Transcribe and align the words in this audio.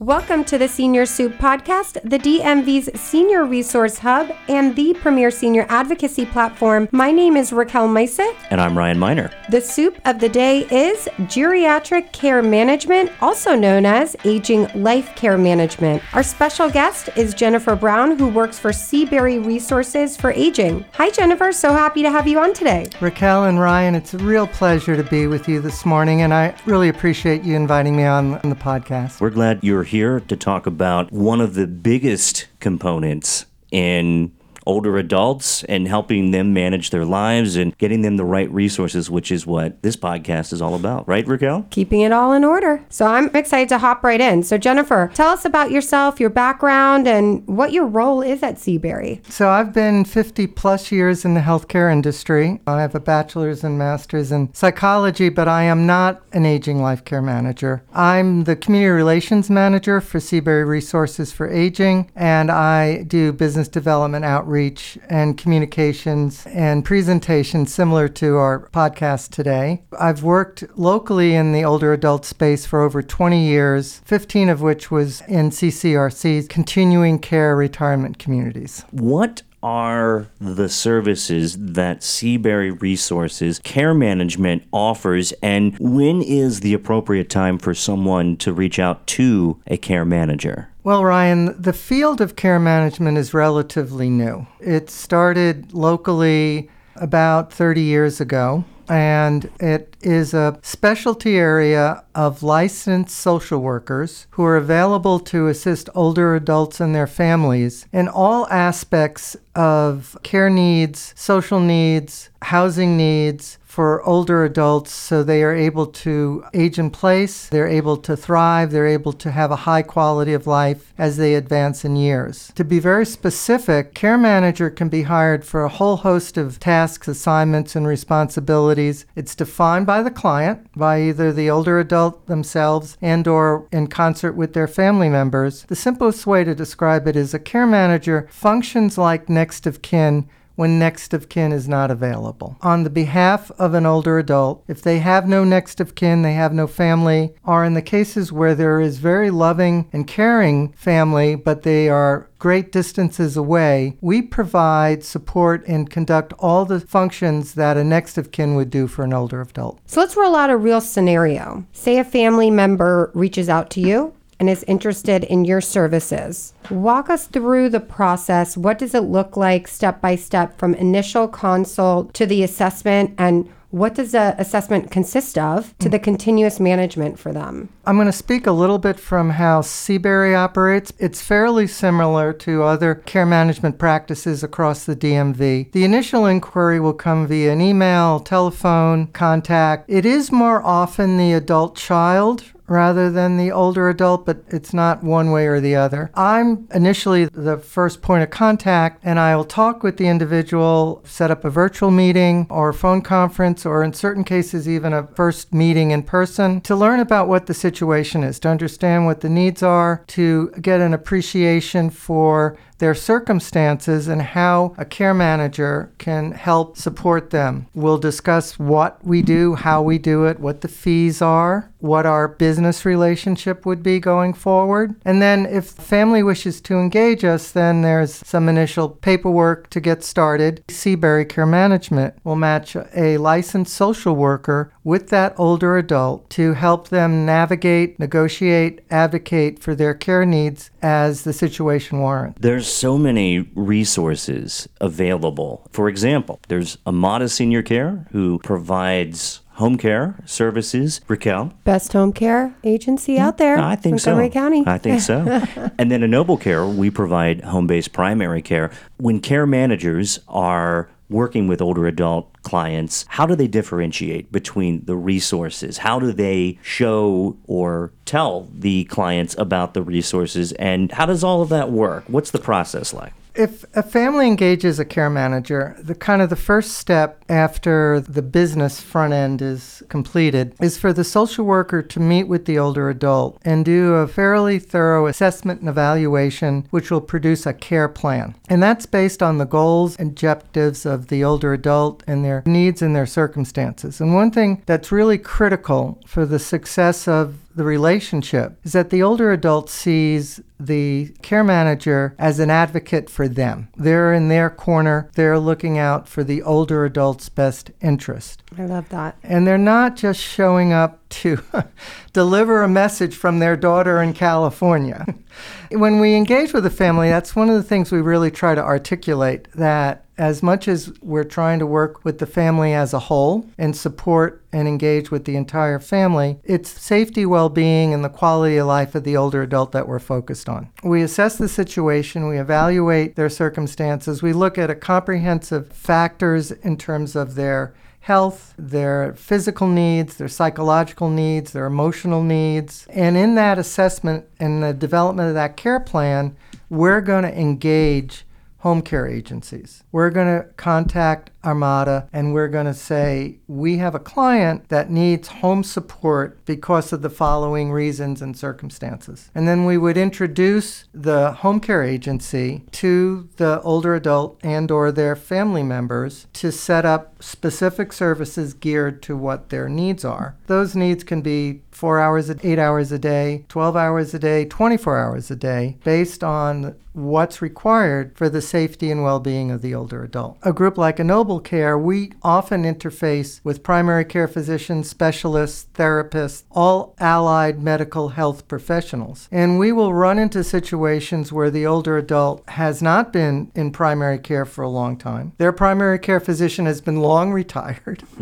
Welcome 0.00 0.44
to 0.44 0.56
the 0.56 0.66
Senior 0.66 1.04
Soup 1.04 1.30
Podcast, 1.34 2.00
the 2.08 2.16
DMV's 2.18 2.98
senior 2.98 3.44
resource 3.44 3.98
hub 3.98 4.34
and 4.48 4.74
the 4.74 4.94
premier 4.94 5.30
senior 5.30 5.66
advocacy 5.68 6.24
platform. 6.24 6.88
My 6.90 7.10
name 7.10 7.36
is 7.36 7.52
Raquel 7.52 7.86
Meisett. 7.86 8.34
And 8.48 8.62
I'm 8.62 8.78
Ryan 8.78 8.98
Miner. 8.98 9.30
The 9.50 9.60
soup 9.60 10.00
of 10.06 10.18
the 10.18 10.30
day 10.30 10.60
is 10.70 11.06
geriatric 11.28 12.12
care 12.12 12.40
management, 12.42 13.12
also 13.20 13.54
known 13.54 13.84
as 13.84 14.16
aging 14.24 14.68
life 14.74 15.14
care 15.16 15.36
management. 15.36 16.02
Our 16.14 16.22
special 16.22 16.70
guest 16.70 17.10
is 17.14 17.34
Jennifer 17.34 17.76
Brown, 17.76 18.18
who 18.18 18.28
works 18.28 18.58
for 18.58 18.72
Seabury 18.72 19.38
Resources 19.38 20.16
for 20.16 20.30
Aging. 20.30 20.82
Hi, 20.94 21.10
Jennifer. 21.10 21.52
So 21.52 21.74
happy 21.74 22.00
to 22.04 22.10
have 22.10 22.26
you 22.26 22.38
on 22.40 22.54
today. 22.54 22.86
Raquel 23.02 23.44
and 23.44 23.60
Ryan, 23.60 23.94
it's 23.94 24.14
a 24.14 24.18
real 24.18 24.46
pleasure 24.46 24.96
to 24.96 25.04
be 25.04 25.26
with 25.26 25.46
you 25.46 25.60
this 25.60 25.84
morning, 25.84 26.22
and 26.22 26.32
I 26.32 26.54
really 26.64 26.88
appreciate 26.88 27.42
you 27.42 27.54
inviting 27.54 27.94
me 27.94 28.04
on, 28.04 28.36
on 28.36 28.48
the 28.48 28.56
podcast. 28.56 29.20
We're 29.20 29.28
glad 29.28 29.58
you're 29.62 29.82
here 29.82 29.89
to 30.20 30.36
talk 30.36 30.66
about 30.66 31.10
one 31.10 31.40
of 31.40 31.54
the 31.54 31.66
biggest 31.66 32.46
components 32.60 33.44
in 33.72 34.30
older 34.70 34.96
adults 34.98 35.64
and 35.64 35.88
helping 35.88 36.30
them 36.30 36.52
manage 36.52 36.90
their 36.90 37.04
lives 37.04 37.56
and 37.56 37.76
getting 37.78 38.02
them 38.02 38.16
the 38.16 38.24
right 38.24 38.48
resources, 38.52 39.10
which 39.10 39.32
is 39.32 39.44
what 39.44 39.82
this 39.82 39.96
podcast 39.96 40.52
is 40.52 40.62
all 40.62 40.76
about. 40.76 41.08
Right, 41.08 41.26
Raquel? 41.26 41.66
Keeping 41.70 42.02
it 42.02 42.12
all 42.12 42.32
in 42.32 42.44
order. 42.44 42.84
So 42.88 43.04
I'm 43.04 43.34
excited 43.34 43.68
to 43.70 43.78
hop 43.78 44.04
right 44.04 44.20
in. 44.20 44.44
So, 44.44 44.56
Jennifer, 44.58 45.10
tell 45.12 45.30
us 45.30 45.44
about 45.44 45.72
yourself, 45.72 46.20
your 46.20 46.30
background, 46.30 47.08
and 47.08 47.44
what 47.48 47.72
your 47.72 47.86
role 47.86 48.22
is 48.22 48.44
at 48.44 48.60
Seabury. 48.60 49.20
So, 49.28 49.48
I've 49.48 49.72
been 49.72 50.04
50 50.04 50.46
plus 50.46 50.92
years 50.92 51.24
in 51.24 51.34
the 51.34 51.40
healthcare 51.40 51.90
industry. 51.92 52.60
I 52.68 52.80
have 52.80 52.94
a 52.94 53.00
bachelor's 53.00 53.64
and 53.64 53.76
master's 53.76 54.30
in 54.30 54.54
psychology, 54.54 55.30
but 55.30 55.48
I 55.48 55.64
am 55.64 55.84
not 55.84 56.22
an 56.32 56.46
aging 56.46 56.80
life 56.80 57.04
care 57.04 57.22
manager. 57.22 57.82
I'm 57.92 58.44
the 58.44 58.54
community 58.54 58.90
relations 58.90 59.50
manager 59.50 60.00
for 60.00 60.20
Seabury 60.20 60.64
Resources 60.64 61.32
for 61.32 61.50
Aging, 61.50 62.08
and 62.14 62.52
I 62.52 63.02
do 63.02 63.32
business 63.32 63.66
development 63.66 64.24
outreach 64.24 64.59
and 65.08 65.38
communications 65.38 66.46
and 66.46 66.84
presentations 66.84 67.72
similar 67.72 68.08
to 68.08 68.36
our 68.36 68.68
podcast 68.70 69.30
today. 69.30 69.82
I've 69.98 70.22
worked 70.22 70.64
locally 70.76 71.34
in 71.34 71.52
the 71.52 71.64
older 71.64 71.92
adult 71.92 72.24
space 72.24 72.66
for 72.66 72.82
over 72.82 73.02
20 73.02 73.46
years, 73.46 74.00
15 74.04 74.48
of 74.48 74.60
which 74.60 74.90
was 74.90 75.22
in 75.22 75.50
CCRC's 75.50 76.48
continuing 76.48 77.18
care 77.18 77.56
retirement 77.56 78.18
communities. 78.18 78.84
What 78.90 79.42
are 79.62 80.26
the 80.40 80.68
services 80.68 81.56
that 81.58 82.02
Seabury 82.02 82.70
Resources 82.70 83.58
Care 83.60 83.94
Management 83.94 84.62
offers, 84.72 85.32
and 85.42 85.76
when 85.78 86.22
is 86.22 86.60
the 86.60 86.74
appropriate 86.74 87.28
time 87.28 87.58
for 87.58 87.74
someone 87.74 88.36
to 88.38 88.52
reach 88.52 88.78
out 88.78 89.06
to 89.08 89.60
a 89.66 89.76
care 89.76 90.04
manager? 90.04 90.68
Well, 90.82 91.04
Ryan, 91.04 91.60
the 91.60 91.74
field 91.74 92.20
of 92.20 92.36
care 92.36 92.58
management 92.58 93.18
is 93.18 93.34
relatively 93.34 94.08
new. 94.08 94.46
It 94.60 94.88
started 94.88 95.74
locally 95.74 96.70
about 97.00 97.52
30 97.52 97.80
years 97.80 98.20
ago, 98.20 98.64
and 98.88 99.48
it 99.60 99.96
is 100.02 100.34
a 100.34 100.58
specialty 100.62 101.38
area 101.38 102.02
of 102.14 102.42
licensed 102.42 103.16
social 103.16 103.60
workers 103.60 104.26
who 104.30 104.44
are 104.44 104.56
available 104.56 105.20
to 105.20 105.46
assist 105.46 105.88
older 105.94 106.34
adults 106.34 106.80
and 106.80 106.94
their 106.94 107.06
families 107.06 107.86
in 107.92 108.08
all 108.08 108.48
aspects 108.48 109.36
of 109.54 110.18
care 110.24 110.50
needs, 110.50 111.14
social 111.16 111.60
needs, 111.60 112.30
housing 112.42 112.96
needs 112.96 113.58
for 113.70 114.02
older 114.02 114.44
adults 114.44 114.90
so 114.90 115.22
they 115.22 115.44
are 115.44 115.54
able 115.54 115.86
to 115.86 116.44
age 116.52 116.76
in 116.76 116.90
place, 116.90 117.46
they're 117.46 117.68
able 117.68 117.96
to 117.96 118.16
thrive, 118.16 118.72
they're 118.72 118.84
able 118.88 119.12
to 119.12 119.30
have 119.30 119.52
a 119.52 119.62
high 119.64 119.80
quality 119.80 120.32
of 120.32 120.44
life 120.44 120.92
as 120.98 121.16
they 121.16 121.36
advance 121.36 121.84
in 121.84 121.94
years. 121.94 122.50
To 122.56 122.64
be 122.64 122.80
very 122.80 123.06
specific, 123.06 123.94
care 123.94 124.18
manager 124.18 124.70
can 124.70 124.88
be 124.88 125.02
hired 125.02 125.44
for 125.44 125.62
a 125.62 125.68
whole 125.68 125.98
host 125.98 126.36
of 126.36 126.58
tasks, 126.58 127.06
assignments, 127.06 127.76
and 127.76 127.86
responsibilities. 127.86 129.06
It's 129.14 129.36
defined 129.36 129.86
by 129.86 130.02
the 130.02 130.10
client, 130.10 130.66
by 130.74 131.02
either 131.02 131.32
the 131.32 131.48
older 131.48 131.78
adult 131.78 132.26
themselves 132.26 132.98
and 133.00 133.28
or 133.28 133.68
in 133.70 133.86
concert 133.86 134.32
with 134.32 134.52
their 134.52 134.66
family 134.66 135.08
members. 135.08 135.62
The 135.68 135.76
simplest 135.76 136.26
way 136.26 136.42
to 136.42 136.56
describe 136.56 137.06
it 137.06 137.14
is 137.14 137.34
a 137.34 137.38
care 137.38 137.68
manager 137.68 138.26
functions 138.32 138.98
like 138.98 139.28
next 139.28 139.64
of 139.64 139.80
kin 139.80 140.28
when 140.54 140.78
next 140.78 141.14
of 141.14 141.28
kin 141.28 141.52
is 141.52 141.68
not 141.68 141.90
available. 141.90 142.56
On 142.62 142.84
the 142.84 142.90
behalf 142.90 143.50
of 143.52 143.74
an 143.74 143.86
older 143.86 144.18
adult, 144.18 144.62
if 144.68 144.82
they 144.82 144.98
have 144.98 145.26
no 145.26 145.44
next 145.44 145.80
of 145.80 145.94
kin, 145.94 146.22
they 146.22 146.34
have 146.34 146.52
no 146.52 146.66
family, 146.66 147.34
or 147.44 147.64
in 147.64 147.74
the 147.74 147.82
cases 147.82 148.32
where 148.32 148.54
there 148.54 148.80
is 148.80 148.98
very 148.98 149.30
loving 149.30 149.88
and 149.92 150.06
caring 150.06 150.72
family, 150.72 151.34
but 151.34 151.62
they 151.62 151.88
are 151.88 152.28
great 152.38 152.72
distances 152.72 153.36
away, 153.36 153.96
we 154.00 154.22
provide 154.22 155.04
support 155.04 155.64
and 155.66 155.90
conduct 155.90 156.32
all 156.38 156.64
the 156.64 156.80
functions 156.80 157.54
that 157.54 157.76
a 157.76 157.84
next 157.84 158.18
of 158.18 158.32
kin 158.32 158.54
would 158.54 158.70
do 158.70 158.86
for 158.86 159.04
an 159.04 159.12
older 159.12 159.42
adult. 159.42 159.78
So 159.86 160.00
let's 160.00 160.16
roll 160.16 160.34
out 160.34 160.50
a 160.50 160.56
real 160.56 160.80
scenario. 160.80 161.64
Say 161.72 161.98
a 161.98 162.04
family 162.04 162.50
member 162.50 163.10
reaches 163.14 163.48
out 163.48 163.70
to 163.70 163.80
you 163.80 164.14
and 164.40 164.50
is 164.50 164.64
interested 164.64 165.22
in 165.24 165.44
your 165.44 165.60
services. 165.60 166.54
Walk 166.70 167.10
us 167.10 167.26
through 167.26 167.68
the 167.68 167.78
process. 167.78 168.56
What 168.56 168.78
does 168.78 168.94
it 168.94 169.00
look 169.00 169.36
like 169.36 169.68
step 169.68 170.00
by 170.00 170.16
step 170.16 170.58
from 170.58 170.74
initial 170.74 171.28
consult 171.28 172.14
to 172.14 172.26
the 172.26 172.42
assessment 172.42 173.14
and 173.18 173.48
what 173.70 173.94
does 173.94 174.12
the 174.12 174.34
assessment 174.36 174.90
consist 174.90 175.38
of 175.38 175.78
to 175.78 175.88
the 175.88 176.00
continuous 176.00 176.58
management 176.58 177.20
for 177.20 177.32
them? 177.32 177.68
I'm 177.86 177.96
going 177.96 178.06
to 178.06 178.12
speak 178.12 178.48
a 178.48 178.52
little 178.52 178.78
bit 178.78 178.98
from 178.98 179.30
how 179.30 179.60
Seabury 179.60 180.34
operates. 180.34 180.92
It's 180.98 181.22
fairly 181.22 181.68
similar 181.68 182.32
to 182.32 182.64
other 182.64 182.96
care 182.96 183.26
management 183.26 183.78
practices 183.78 184.42
across 184.42 184.84
the 184.84 184.96
DMV. 184.96 185.70
The 185.70 185.84
initial 185.84 186.26
inquiry 186.26 186.80
will 186.80 186.94
come 186.94 187.28
via 187.28 187.52
an 187.52 187.60
email, 187.60 188.18
telephone, 188.18 189.06
contact. 189.08 189.84
It 189.88 190.04
is 190.04 190.32
more 190.32 190.60
often 190.64 191.16
the 191.16 191.32
adult 191.32 191.76
child 191.76 192.42
rather 192.70 193.10
than 193.10 193.36
the 193.36 193.50
older 193.50 193.88
adult, 193.88 194.24
but 194.24 194.44
it's 194.48 194.72
not 194.72 195.02
one 195.02 195.32
way 195.32 195.46
or 195.46 195.60
the 195.60 195.74
other. 195.74 196.10
I'm 196.14 196.68
initially 196.72 197.24
the 197.26 197.58
first 197.58 198.00
point 198.00 198.22
of 198.22 198.30
contact, 198.30 199.00
and 199.02 199.18
I 199.18 199.34
will 199.34 199.44
talk 199.44 199.82
with 199.82 199.96
the 199.96 200.06
individual, 200.06 201.02
set 201.04 201.32
up 201.32 201.44
a 201.44 201.50
virtual 201.50 201.90
meeting 201.90 202.46
or 202.48 202.68
a 202.68 202.74
phone 202.74 203.02
conference, 203.02 203.66
or 203.66 203.82
in 203.82 203.92
certain 203.92 204.22
cases, 204.22 204.68
even 204.68 204.92
a 204.92 205.08
first 205.08 205.52
meeting 205.52 205.90
in 205.90 206.04
person 206.04 206.60
to 206.62 206.76
learn 206.76 207.00
about 207.00 207.26
what 207.26 207.46
the 207.46 207.54
situation 207.54 208.22
is, 208.22 208.38
to 208.40 208.48
understand 208.48 209.04
what 209.04 209.20
the 209.20 209.28
needs 209.28 209.62
are, 209.64 210.04
to 210.06 210.50
get 210.60 210.80
an 210.80 210.94
appreciation 210.94 211.90
for 211.90 212.56
their 212.80 212.94
circumstances 212.94 214.08
and 214.08 214.22
how 214.22 214.74
a 214.78 214.84
care 214.84 215.12
manager 215.12 215.92
can 215.98 216.32
help 216.32 216.78
support 216.78 217.28
them. 217.30 217.66
We'll 217.74 217.98
discuss 217.98 218.58
what 218.58 219.04
we 219.04 219.20
do, 219.20 219.54
how 219.54 219.82
we 219.82 219.98
do 219.98 220.24
it, 220.24 220.40
what 220.40 220.62
the 220.62 220.68
fees 220.68 221.20
are, 221.20 221.70
what 221.78 222.06
our 222.06 222.26
business 222.26 222.59
relationship 222.84 223.64
would 223.66 223.82
be 223.82 223.98
going 223.98 224.34
forward. 224.34 224.94
And 225.04 225.20
then 225.20 225.46
if 225.46 225.66
family 225.66 226.22
wishes 226.22 226.60
to 226.62 226.78
engage 226.78 227.24
us, 227.24 227.50
then 227.50 227.82
there's 227.82 228.14
some 228.26 228.48
initial 228.48 228.88
paperwork 228.88 229.70
to 229.70 229.80
get 229.80 230.02
started. 230.02 230.62
Seabury 230.68 231.24
Care 231.24 231.46
Management 231.46 232.14
will 232.24 232.36
match 232.36 232.76
a 232.94 233.18
licensed 233.18 233.74
social 233.74 234.14
worker 234.16 234.72
with 234.84 235.08
that 235.10 235.34
older 235.36 235.76
adult 235.76 236.28
to 236.30 236.54
help 236.54 236.88
them 236.88 237.26
navigate, 237.26 237.98
negotiate, 237.98 238.80
advocate 238.90 239.62
for 239.62 239.74
their 239.74 239.94
care 239.94 240.24
needs 240.24 240.70
as 240.82 241.24
the 241.24 241.32
situation 241.32 242.00
warrants. 242.00 242.40
There's 242.40 242.66
so 242.66 242.96
many 242.98 243.40
resources 243.54 244.68
available. 244.80 245.68
For 245.72 245.88
example, 245.88 246.40
there's 246.48 246.78
Amada 246.86 247.28
Senior 247.28 247.62
Care 247.62 248.06
who 248.12 248.38
provides 248.40 249.40
home 249.60 249.76
care 249.76 250.16
services. 250.24 251.02
Raquel? 251.06 251.52
Best 251.64 251.92
home 251.92 252.12
care 252.12 252.54
agency 252.64 253.18
out 253.18 253.36
there. 253.36 253.58
I 253.58 253.76
think 253.76 254.00
so. 254.00 254.10
Montgomery 254.16 254.30
County. 254.30 254.64
I 254.66 254.78
think 254.78 255.00
so. 255.02 255.18
and 255.78 255.90
then 255.90 256.02
at 256.02 256.06
Ennoble 256.06 256.38
Care, 256.38 256.66
we 256.66 256.90
provide 256.90 257.44
home 257.44 257.66
based 257.66 257.92
primary 257.92 258.40
care. 258.40 258.70
When 258.96 259.20
care 259.20 259.46
managers 259.46 260.18
are 260.28 260.88
working 261.10 261.46
with 261.46 261.60
older 261.60 261.86
adult 261.86 262.32
clients, 262.42 263.04
how 263.08 263.26
do 263.26 263.34
they 263.34 263.48
differentiate 263.48 264.32
between 264.32 264.84
the 264.86 264.96
resources? 264.96 265.78
How 265.78 265.98
do 265.98 266.10
they 266.12 266.58
show 266.62 267.36
or 267.46 267.92
tell 268.06 268.48
the 268.54 268.84
clients 268.84 269.34
about 269.36 269.74
the 269.74 269.82
resources? 269.82 270.52
And 270.52 270.90
how 270.92 271.04
does 271.04 271.22
all 271.22 271.42
of 271.42 271.50
that 271.50 271.70
work? 271.70 272.04
What's 272.06 272.30
the 272.30 272.38
process 272.38 272.94
like? 272.94 273.12
If 273.34 273.64
a 273.74 273.82
family 273.82 274.26
engages 274.26 274.78
a 274.78 274.84
care 274.84 275.10
manager, 275.10 275.76
the 275.82 275.94
kind 275.94 276.20
of 276.20 276.30
the 276.30 276.36
first 276.36 276.72
step 276.72 277.24
after 277.28 278.00
the 278.00 278.22
business 278.22 278.80
front 278.80 279.12
end 279.12 279.40
is 279.40 279.82
completed 279.88 280.54
is 280.60 280.76
for 280.76 280.92
the 280.92 281.04
social 281.04 281.44
worker 281.44 281.82
to 281.82 282.00
meet 282.00 282.24
with 282.24 282.44
the 282.46 282.58
older 282.58 282.90
adult 282.90 283.40
and 283.42 283.64
do 283.64 283.94
a 283.94 284.08
fairly 284.08 284.58
thorough 284.58 285.06
assessment 285.06 285.60
and 285.60 285.68
evaluation, 285.68 286.66
which 286.70 286.90
will 286.90 287.00
produce 287.00 287.46
a 287.46 287.54
care 287.54 287.88
plan. 287.88 288.34
And 288.48 288.62
that's 288.62 288.86
based 288.86 289.22
on 289.22 289.38
the 289.38 289.44
goals 289.44 289.96
and 289.96 290.10
objectives 290.10 290.84
of 290.84 291.06
the 291.08 291.22
older 291.24 291.52
adult 291.52 292.02
and 292.06 292.24
their 292.24 292.42
needs 292.46 292.82
and 292.82 292.94
their 292.94 293.06
circumstances. 293.06 294.00
And 294.00 294.14
one 294.14 294.30
thing 294.30 294.62
that's 294.66 294.92
really 294.92 295.18
critical 295.18 296.00
for 296.06 296.26
the 296.26 296.38
success 296.38 297.06
of 297.06 297.36
the 297.54 297.64
relationship 297.64 298.58
is 298.64 298.72
that 298.72 298.90
the 298.90 299.02
older 299.02 299.32
adult 299.32 299.68
sees 299.68 300.40
the 300.58 301.12
care 301.22 301.44
manager 301.44 302.14
as 302.18 302.38
an 302.38 302.50
advocate 302.50 303.10
for 303.10 303.28
them. 303.28 303.68
They're 303.76 304.12
in 304.12 304.28
their 304.28 304.50
corner, 304.50 305.10
they're 305.14 305.38
looking 305.38 305.78
out 305.78 306.08
for 306.08 306.22
the 306.22 306.42
older 306.42 306.84
adult's 306.84 307.28
best 307.28 307.70
interest. 307.80 308.42
I 308.58 308.66
love 308.66 308.88
that. 308.88 309.16
And 309.22 309.46
they're 309.46 309.58
not 309.58 309.96
just 309.96 310.20
showing 310.20 310.72
up 310.72 311.08
to 311.10 311.40
deliver 312.12 312.62
a 312.62 312.68
message 312.68 313.14
from 313.14 313.38
their 313.38 313.56
daughter 313.56 314.02
in 314.02 314.12
California. 314.12 315.06
when 315.70 316.00
we 316.00 316.14
engage 316.14 316.52
with 316.52 316.66
a 316.66 316.70
family, 316.70 317.08
that's 317.08 317.36
one 317.36 317.48
of 317.48 317.54
the 317.54 317.62
things 317.62 317.92
we 317.92 318.00
really 318.00 318.30
try 318.30 318.54
to 318.54 318.62
articulate 318.62 319.48
that 319.54 320.04
as 320.18 320.42
much 320.42 320.68
as 320.68 320.92
we're 321.00 321.24
trying 321.24 321.58
to 321.58 321.64
work 321.64 322.04
with 322.04 322.18
the 322.18 322.26
family 322.26 322.74
as 322.74 322.92
a 322.92 322.98
whole 322.98 323.48
and 323.56 323.74
support 323.74 324.44
and 324.52 324.68
engage 324.68 325.10
with 325.10 325.24
the 325.24 325.34
entire 325.34 325.78
family, 325.78 326.38
it's 326.44 326.68
safety, 326.68 327.24
well 327.24 327.48
being, 327.48 327.94
and 327.94 328.04
the 328.04 328.10
quality 328.10 328.58
of 328.58 328.66
life 328.66 328.94
of 328.94 329.04
the 329.04 329.16
older 329.16 329.42
adult 329.42 329.72
that 329.72 329.88
we're 329.88 329.98
focused 329.98 330.46
on. 330.46 330.68
We 330.82 331.00
assess 331.00 331.38
the 331.38 331.48
situation, 331.48 332.28
we 332.28 332.38
evaluate 332.38 333.16
their 333.16 333.30
circumstances, 333.30 334.22
we 334.22 334.34
look 334.34 334.58
at 334.58 334.68
a 334.68 334.74
comprehensive 334.74 335.72
factors 335.72 336.50
in 336.50 336.76
terms 336.76 337.16
of 337.16 337.34
their 337.34 337.72
health, 338.00 338.54
their 338.58 339.12
physical 339.14 339.68
needs, 339.68 340.16
their 340.16 340.28
psychological 340.28 341.10
needs, 341.10 341.52
their 341.52 341.66
emotional 341.66 342.22
needs. 342.22 342.86
And 342.90 343.16
in 343.16 343.34
that 343.34 343.58
assessment 343.58 344.26
and 344.38 344.62
the 344.62 344.72
development 344.72 345.28
of 345.28 345.34
that 345.34 345.56
care 345.56 345.80
plan, 345.80 346.36
we're 346.70 347.02
going 347.02 347.24
to 347.24 347.38
engage 347.38 348.24
home 348.58 348.82
care 348.82 349.06
agencies. 349.06 349.84
We're 349.92 350.10
going 350.10 350.40
to 350.40 350.48
contact 350.56 351.30
Amada 351.44 352.08
and 352.12 352.34
we're 352.34 352.48
going 352.48 352.66
to 352.66 352.74
say, 352.74 353.38
we 353.46 353.78
have 353.78 353.94
a 353.94 353.98
client 353.98 354.68
that 354.68 354.90
needs 354.90 355.28
home 355.28 355.62
support 355.62 356.44
because 356.44 356.92
of 356.92 357.02
the 357.02 357.10
following 357.10 357.72
reasons 357.72 358.22
and 358.22 358.36
circumstances. 358.36 359.30
And 359.34 359.46
then 359.48 359.64
we 359.64 359.78
would 359.78 359.96
introduce 359.96 360.84
the 360.92 361.32
home 361.32 361.60
care 361.60 361.82
agency 361.82 362.64
to 362.72 363.28
the 363.36 363.60
older 363.62 363.94
adult 363.94 364.38
and 364.42 364.70
or 364.70 364.92
their 364.92 365.16
family 365.16 365.62
members 365.62 366.26
to 366.34 366.52
set 366.52 366.84
up 366.84 367.22
specific 367.22 367.92
services 367.92 368.54
geared 368.54 369.02
to 369.02 369.16
what 369.16 369.48
their 369.50 369.68
needs 369.68 370.04
are. 370.04 370.36
Those 370.46 370.74
needs 370.74 371.04
can 371.04 371.22
be 371.22 371.62
4 371.70 372.00
hours, 372.00 372.30
8 372.30 372.58
hours 372.58 372.92
a 372.92 372.98
day, 372.98 373.44
12 373.48 373.76
hours 373.76 374.14
a 374.14 374.18
day, 374.18 374.44
24 374.44 374.98
hours 374.98 375.30
a 375.30 375.36
day 375.36 375.78
based 375.84 376.22
on 376.22 376.74
what's 376.92 377.40
required 377.40 378.16
for 378.16 378.28
the 378.28 378.42
safety 378.42 378.90
and 378.90 379.02
well-being 379.02 379.50
of 379.50 379.62
the 379.62 379.74
older 379.74 380.02
adult. 380.02 380.36
A 380.42 380.52
group 380.52 380.76
like 380.76 380.98
Care, 381.38 381.78
we 381.78 382.12
often 382.22 382.64
interface 382.64 383.40
with 383.44 383.62
primary 383.62 384.04
care 384.04 384.26
physicians, 384.26 384.90
specialists, 384.90 385.68
therapists, 385.74 386.42
all 386.50 386.96
allied 386.98 387.62
medical 387.62 388.08
health 388.08 388.48
professionals. 388.48 389.28
And 389.30 389.58
we 389.58 389.70
will 389.70 389.94
run 389.94 390.18
into 390.18 390.42
situations 390.42 391.32
where 391.32 391.50
the 391.50 391.66
older 391.66 391.96
adult 391.96 392.42
has 392.48 392.82
not 392.82 393.12
been 393.12 393.52
in 393.54 393.70
primary 393.70 394.18
care 394.18 394.44
for 394.44 394.62
a 394.62 394.68
long 394.68 394.96
time. 394.96 395.32
Their 395.38 395.52
primary 395.52 396.00
care 396.00 396.20
physician 396.20 396.66
has 396.66 396.80
been 396.80 396.96
long 396.96 397.30
retired 397.30 398.02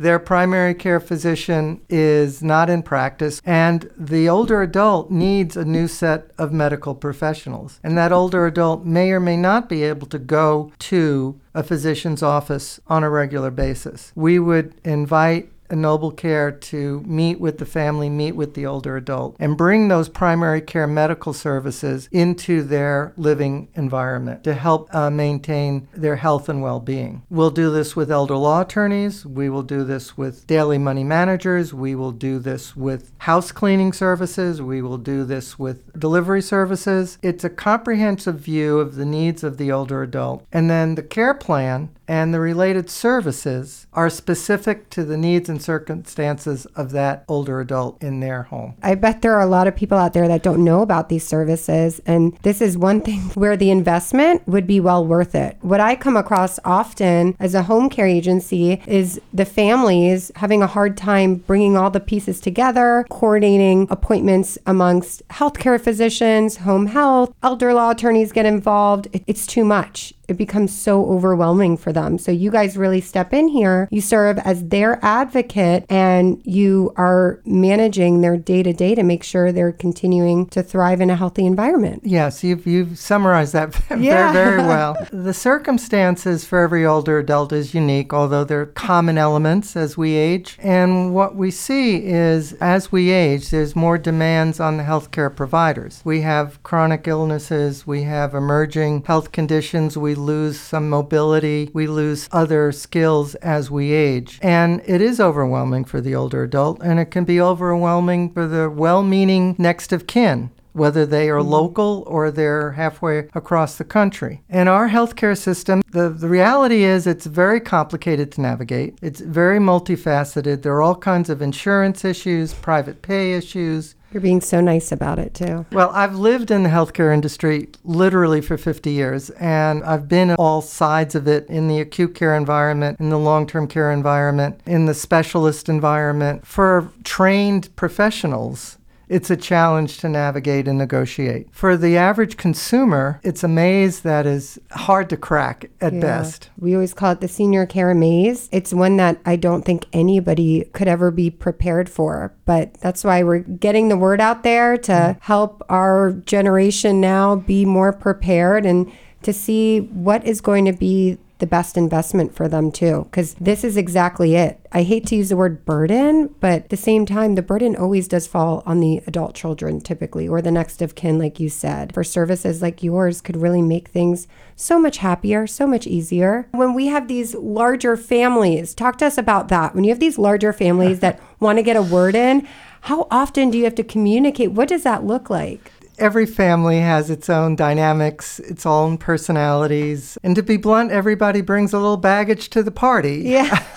their 0.00 0.18
primary 0.18 0.74
care 0.74 0.98
physician 0.98 1.78
is 1.90 2.42
not 2.42 2.70
in 2.70 2.82
practice, 2.82 3.42
and 3.44 3.90
the 3.98 4.30
older 4.30 4.62
adult 4.62 5.10
needs 5.10 5.58
a 5.58 5.64
new 5.64 5.86
set 5.86 6.30
of 6.38 6.52
medical 6.52 6.94
professionals. 6.94 7.78
And 7.84 7.98
that 7.98 8.10
older 8.10 8.46
adult 8.46 8.86
may 8.86 9.10
or 9.10 9.20
may 9.20 9.36
not 9.36 9.68
be 9.68 9.82
able 9.82 10.06
to 10.08 10.18
go 10.18 10.72
to 10.78 11.38
a 11.54 11.62
physician's 11.62 12.22
office 12.22 12.80
on 12.86 13.02
a 13.02 13.10
regular 13.10 13.50
basis. 13.50 14.12
We 14.14 14.38
would 14.38 14.74
invite 14.84 15.50
Ennoble 15.70 16.10
Care 16.10 16.50
to 16.50 17.00
meet 17.06 17.40
with 17.40 17.58
the 17.58 17.66
family, 17.66 18.10
meet 18.10 18.32
with 18.32 18.54
the 18.54 18.66
older 18.66 18.96
adult, 18.96 19.36
and 19.38 19.56
bring 19.56 19.88
those 19.88 20.08
primary 20.08 20.60
care 20.60 20.86
medical 20.86 21.32
services 21.32 22.08
into 22.12 22.62
their 22.62 23.12
living 23.16 23.68
environment 23.74 24.44
to 24.44 24.54
help 24.54 24.92
uh, 24.94 25.10
maintain 25.10 25.88
their 25.92 26.16
health 26.16 26.48
and 26.48 26.62
well 26.62 26.80
being. 26.80 27.22
We'll 27.30 27.50
do 27.50 27.70
this 27.70 27.94
with 27.96 28.10
elder 28.10 28.36
law 28.36 28.62
attorneys, 28.62 29.24
we 29.24 29.48
will 29.48 29.62
do 29.62 29.84
this 29.84 30.16
with 30.16 30.46
daily 30.46 30.78
money 30.78 31.04
managers, 31.04 31.72
we 31.72 31.94
will 31.94 32.12
do 32.12 32.38
this 32.38 32.76
with 32.76 33.12
house 33.18 33.52
cleaning 33.52 33.92
services, 33.92 34.60
we 34.62 34.82
will 34.82 34.98
do 34.98 35.24
this 35.24 35.58
with 35.58 35.98
delivery 35.98 36.42
services. 36.42 37.18
It's 37.22 37.44
a 37.44 37.50
comprehensive 37.50 38.40
view 38.40 38.78
of 38.78 38.96
the 38.96 39.04
needs 39.04 39.44
of 39.44 39.56
the 39.56 39.72
older 39.72 40.02
adult. 40.02 40.46
And 40.52 40.68
then 40.68 40.94
the 40.94 41.02
care 41.02 41.34
plan 41.34 41.90
and 42.10 42.34
the 42.34 42.40
related 42.40 42.90
services 42.90 43.86
are 43.92 44.10
specific 44.10 44.90
to 44.90 45.04
the 45.04 45.16
needs 45.16 45.48
and 45.48 45.62
circumstances 45.62 46.66
of 46.74 46.90
that 46.90 47.24
older 47.28 47.60
adult 47.60 48.02
in 48.02 48.18
their 48.18 48.42
home. 48.42 48.74
I 48.82 48.96
bet 48.96 49.22
there 49.22 49.34
are 49.34 49.40
a 49.40 49.46
lot 49.46 49.68
of 49.68 49.76
people 49.76 49.96
out 49.96 50.12
there 50.12 50.26
that 50.26 50.42
don't 50.42 50.64
know 50.64 50.82
about 50.82 51.08
these 51.08 51.24
services, 51.24 52.00
and 52.06 52.36
this 52.42 52.60
is 52.60 52.76
one 52.76 53.00
thing 53.08 53.20
where 53.34 53.56
the 53.56 53.70
investment 53.70 54.44
would 54.48 54.66
be 54.66 54.80
well 54.80 55.06
worth 55.06 55.36
it. 55.36 55.56
What 55.60 55.78
I 55.78 55.94
come 55.94 56.16
across 56.16 56.58
often 56.64 57.36
as 57.38 57.54
a 57.54 57.62
home 57.62 57.88
care 57.88 58.08
agency 58.08 58.82
is 58.88 59.20
the 59.32 59.44
families 59.44 60.32
having 60.34 60.62
a 60.62 60.66
hard 60.66 60.96
time 60.96 61.36
bringing 61.36 61.76
all 61.76 61.90
the 61.90 62.00
pieces 62.00 62.40
together, 62.40 63.06
coordinating 63.08 63.86
appointments 63.88 64.58
amongst 64.66 65.26
healthcare 65.28 65.80
physicians, 65.80 66.56
home 66.56 66.86
health, 66.86 67.32
elder 67.40 67.72
law 67.72 67.90
attorneys 67.90 68.32
get 68.32 68.46
involved. 68.46 69.06
It's 69.28 69.46
too 69.46 69.64
much 69.64 70.12
it 70.30 70.36
becomes 70.38 70.76
so 70.76 71.04
overwhelming 71.06 71.76
for 71.76 71.92
them. 71.92 72.18
So 72.18 72.30
you 72.32 72.50
guys 72.50 72.76
really 72.76 73.00
step 73.00 73.32
in 73.32 73.48
here. 73.48 73.88
You 73.90 74.00
serve 74.00 74.38
as 74.38 74.68
their 74.68 74.98
advocate 75.04 75.84
and 75.90 76.40
you 76.44 76.92
are 76.96 77.40
managing 77.44 78.20
their 78.20 78.36
day 78.36 78.62
to 78.62 78.72
day 78.72 78.94
to 78.94 79.02
make 79.02 79.22
sure 79.22 79.52
they're 79.52 79.72
continuing 79.72 80.46
to 80.46 80.62
thrive 80.62 81.00
in 81.00 81.10
a 81.10 81.16
healthy 81.16 81.44
environment. 81.46 82.02
Yes, 82.04 82.42
you've, 82.44 82.66
you've 82.66 82.98
summarized 82.98 83.52
that 83.52 83.74
very, 83.88 84.04
Yeah. 84.04 84.32
very 84.32 84.58
well. 84.62 84.96
the 85.12 85.34
circumstances 85.34 86.44
for 86.44 86.60
every 86.60 86.84
older 86.84 87.18
adult 87.18 87.52
is 87.52 87.74
unique, 87.74 88.12
although 88.12 88.44
there 88.44 88.60
are 88.60 88.66
common 88.66 89.18
elements 89.18 89.76
as 89.76 89.96
we 89.96 90.14
age. 90.14 90.56
And 90.60 91.14
what 91.14 91.34
we 91.36 91.50
see 91.50 92.04
is 92.04 92.52
as 92.54 92.90
we 92.92 93.10
age, 93.10 93.50
there's 93.50 93.76
more 93.76 93.98
demands 93.98 94.60
on 94.60 94.76
the 94.76 94.82
healthcare 94.82 95.34
providers. 95.34 96.00
We 96.04 96.20
have 96.22 96.62
chronic 96.62 97.06
illnesses, 97.06 97.86
we 97.86 98.02
have 98.02 98.34
emerging 98.34 99.04
health 99.04 99.32
conditions, 99.32 99.96
we 99.96 100.14
lose 100.20 100.60
some 100.60 100.88
mobility, 100.88 101.70
we 101.72 101.86
lose 101.86 102.28
other 102.30 102.72
skills 102.72 103.34
as 103.36 103.70
we 103.70 103.92
age. 103.92 104.38
And 104.42 104.82
it 104.86 105.00
is 105.00 105.20
overwhelming 105.20 105.84
for 105.84 106.00
the 106.00 106.14
older 106.14 106.42
adult, 106.44 106.82
and 106.82 107.00
it 107.00 107.06
can 107.06 107.24
be 107.24 107.40
overwhelming 107.40 108.32
for 108.32 108.46
the 108.46 108.70
well 108.70 109.02
meaning 109.02 109.56
next 109.58 109.92
of 109.92 110.06
kin 110.06 110.50
whether 110.72 111.04
they 111.04 111.28
are 111.28 111.38
mm-hmm. 111.38 111.50
local 111.50 112.04
or 112.06 112.30
they're 112.30 112.72
halfway 112.72 113.28
across 113.34 113.76
the 113.76 113.84
country. 113.84 114.42
In 114.48 114.68
our 114.68 114.88
healthcare 114.88 115.36
system, 115.36 115.82
the, 115.90 116.08
the 116.08 116.28
reality 116.28 116.84
is 116.84 117.06
it's 117.06 117.26
very 117.26 117.60
complicated 117.60 118.30
to 118.32 118.40
navigate. 118.40 118.98
It's 119.02 119.20
very 119.20 119.58
multifaceted. 119.58 120.62
There 120.62 120.74
are 120.74 120.82
all 120.82 120.96
kinds 120.96 121.30
of 121.30 121.42
insurance 121.42 122.04
issues, 122.04 122.54
private 122.54 123.02
pay 123.02 123.32
issues, 123.32 123.94
You're 124.12 124.20
being 124.20 124.40
so 124.40 124.60
nice 124.60 124.90
about 124.90 125.18
it 125.18 125.34
too. 125.34 125.66
well, 125.72 125.90
I've 125.90 126.16
lived 126.16 126.50
in 126.50 126.64
the 126.64 126.68
healthcare 126.68 127.14
industry 127.14 127.68
literally 127.84 128.40
for 128.40 128.58
50 128.58 128.90
years, 128.90 129.30
and 129.30 129.84
I've 129.84 130.08
been 130.08 130.32
all 130.32 130.62
sides 130.62 131.14
of 131.14 131.28
it 131.28 131.46
in 131.48 131.68
the 131.68 131.80
acute 131.80 132.14
care 132.14 132.34
environment, 132.36 132.98
in 132.98 133.10
the 133.10 133.18
long 133.18 133.46
term 133.46 133.68
care 133.68 133.92
environment, 133.92 134.60
in 134.66 134.86
the 134.86 134.94
specialist 134.94 135.68
environment. 135.68 136.46
For 136.46 136.90
trained 137.04 137.74
professionals, 137.76 138.78
it's 139.10 139.28
a 139.28 139.36
challenge 139.36 139.98
to 139.98 140.08
navigate 140.08 140.68
and 140.68 140.78
negotiate. 140.78 141.48
For 141.50 141.76
the 141.76 141.96
average 141.96 142.36
consumer, 142.36 143.20
it's 143.24 143.42
a 143.42 143.48
maze 143.48 144.00
that 144.00 144.24
is 144.24 144.58
hard 144.70 145.10
to 145.10 145.16
crack 145.16 145.68
at 145.80 145.92
Yeah. 145.92 146.00
best. 146.00 146.48
We 146.58 146.74
always 146.74 146.94
call 146.94 147.10
it 147.10 147.20
the 147.20 147.26
senior 147.26 147.66
care 147.66 147.92
maze. 147.92 148.48
It's 148.52 148.72
one 148.72 148.96
that 148.98 149.18
I 149.26 149.34
don't 149.34 149.64
think 149.64 149.86
anybody 149.92 150.64
could 150.72 150.86
ever 150.86 151.10
be 151.10 151.28
prepared 151.28 151.88
for. 151.88 152.32
But 152.44 152.74
that's 152.74 153.02
why 153.02 153.24
we're 153.24 153.40
getting 153.40 153.88
the 153.88 153.96
word 153.96 154.20
out 154.20 154.44
there 154.44 154.76
to 154.78 154.92
mm. 154.92 155.16
help 155.20 155.64
our 155.68 156.12
generation 156.12 157.00
now 157.00 157.34
be 157.34 157.64
more 157.64 157.92
prepared 157.92 158.64
and 158.64 158.90
to 159.22 159.32
see 159.32 159.80
what 159.80 160.24
is 160.24 160.40
going 160.40 160.66
to 160.66 160.72
be 160.72 161.18
the 161.40 161.46
best 161.46 161.76
investment 161.76 162.34
for 162.34 162.48
them 162.48 162.70
too 162.70 163.06
because 163.10 163.34
this 163.34 163.64
is 163.64 163.76
exactly 163.76 164.36
it. 164.36 164.60
I 164.72 164.82
hate 164.82 165.06
to 165.06 165.16
use 165.16 165.30
the 165.30 165.36
word 165.36 165.64
burden 165.64 166.34
but 166.40 166.52
at 166.52 166.68
the 166.68 166.76
same 166.76 167.06
time 167.06 167.34
the 167.34 167.42
burden 167.42 167.74
always 167.74 168.06
does 168.06 168.26
fall 168.26 168.62
on 168.66 168.80
the 168.80 169.02
adult 169.06 169.34
children 169.34 169.80
typically 169.80 170.28
or 170.28 170.40
the 170.40 170.50
next 170.50 170.80
of 170.80 170.94
kin 170.94 171.18
like 171.18 171.40
you 171.40 171.48
said. 171.48 171.92
For 171.92 172.04
services 172.04 172.62
like 172.62 172.82
yours 172.82 173.20
could 173.20 173.36
really 173.36 173.62
make 173.62 173.88
things 173.88 174.28
so 174.54 174.78
much 174.78 174.98
happier 174.98 175.46
so 175.46 175.66
much 175.66 175.86
easier. 175.86 176.46
When 176.52 176.74
we 176.74 176.86
have 176.86 177.08
these 177.08 177.34
larger 177.34 177.96
families 177.96 178.74
talk 178.74 178.98
to 178.98 179.06
us 179.06 179.18
about 179.18 179.48
that. 179.48 179.74
When 179.74 179.84
you 179.84 179.90
have 179.90 180.00
these 180.00 180.18
larger 180.18 180.52
families 180.52 181.00
that 181.00 181.20
want 181.40 181.58
to 181.58 181.62
get 181.62 181.76
a 181.76 181.82
word 181.82 182.14
in 182.14 182.46
how 182.82 183.06
often 183.10 183.50
do 183.50 183.58
you 183.58 183.64
have 183.64 183.74
to 183.74 183.84
communicate? 183.84 184.52
What 184.52 184.68
does 184.68 184.84
that 184.84 185.04
look 185.04 185.28
like 185.28 185.72
Every 186.00 186.24
family 186.24 186.80
has 186.80 187.10
its 187.10 187.28
own 187.28 187.56
dynamics, 187.56 188.40
its 188.40 188.64
own 188.64 188.96
personalities. 188.96 190.16
And 190.22 190.34
to 190.34 190.42
be 190.42 190.56
blunt, 190.56 190.90
everybody 190.90 191.42
brings 191.42 191.74
a 191.74 191.78
little 191.78 191.98
baggage 191.98 192.48
to 192.50 192.62
the 192.62 192.70
party. 192.70 193.22
yeah 193.26 193.66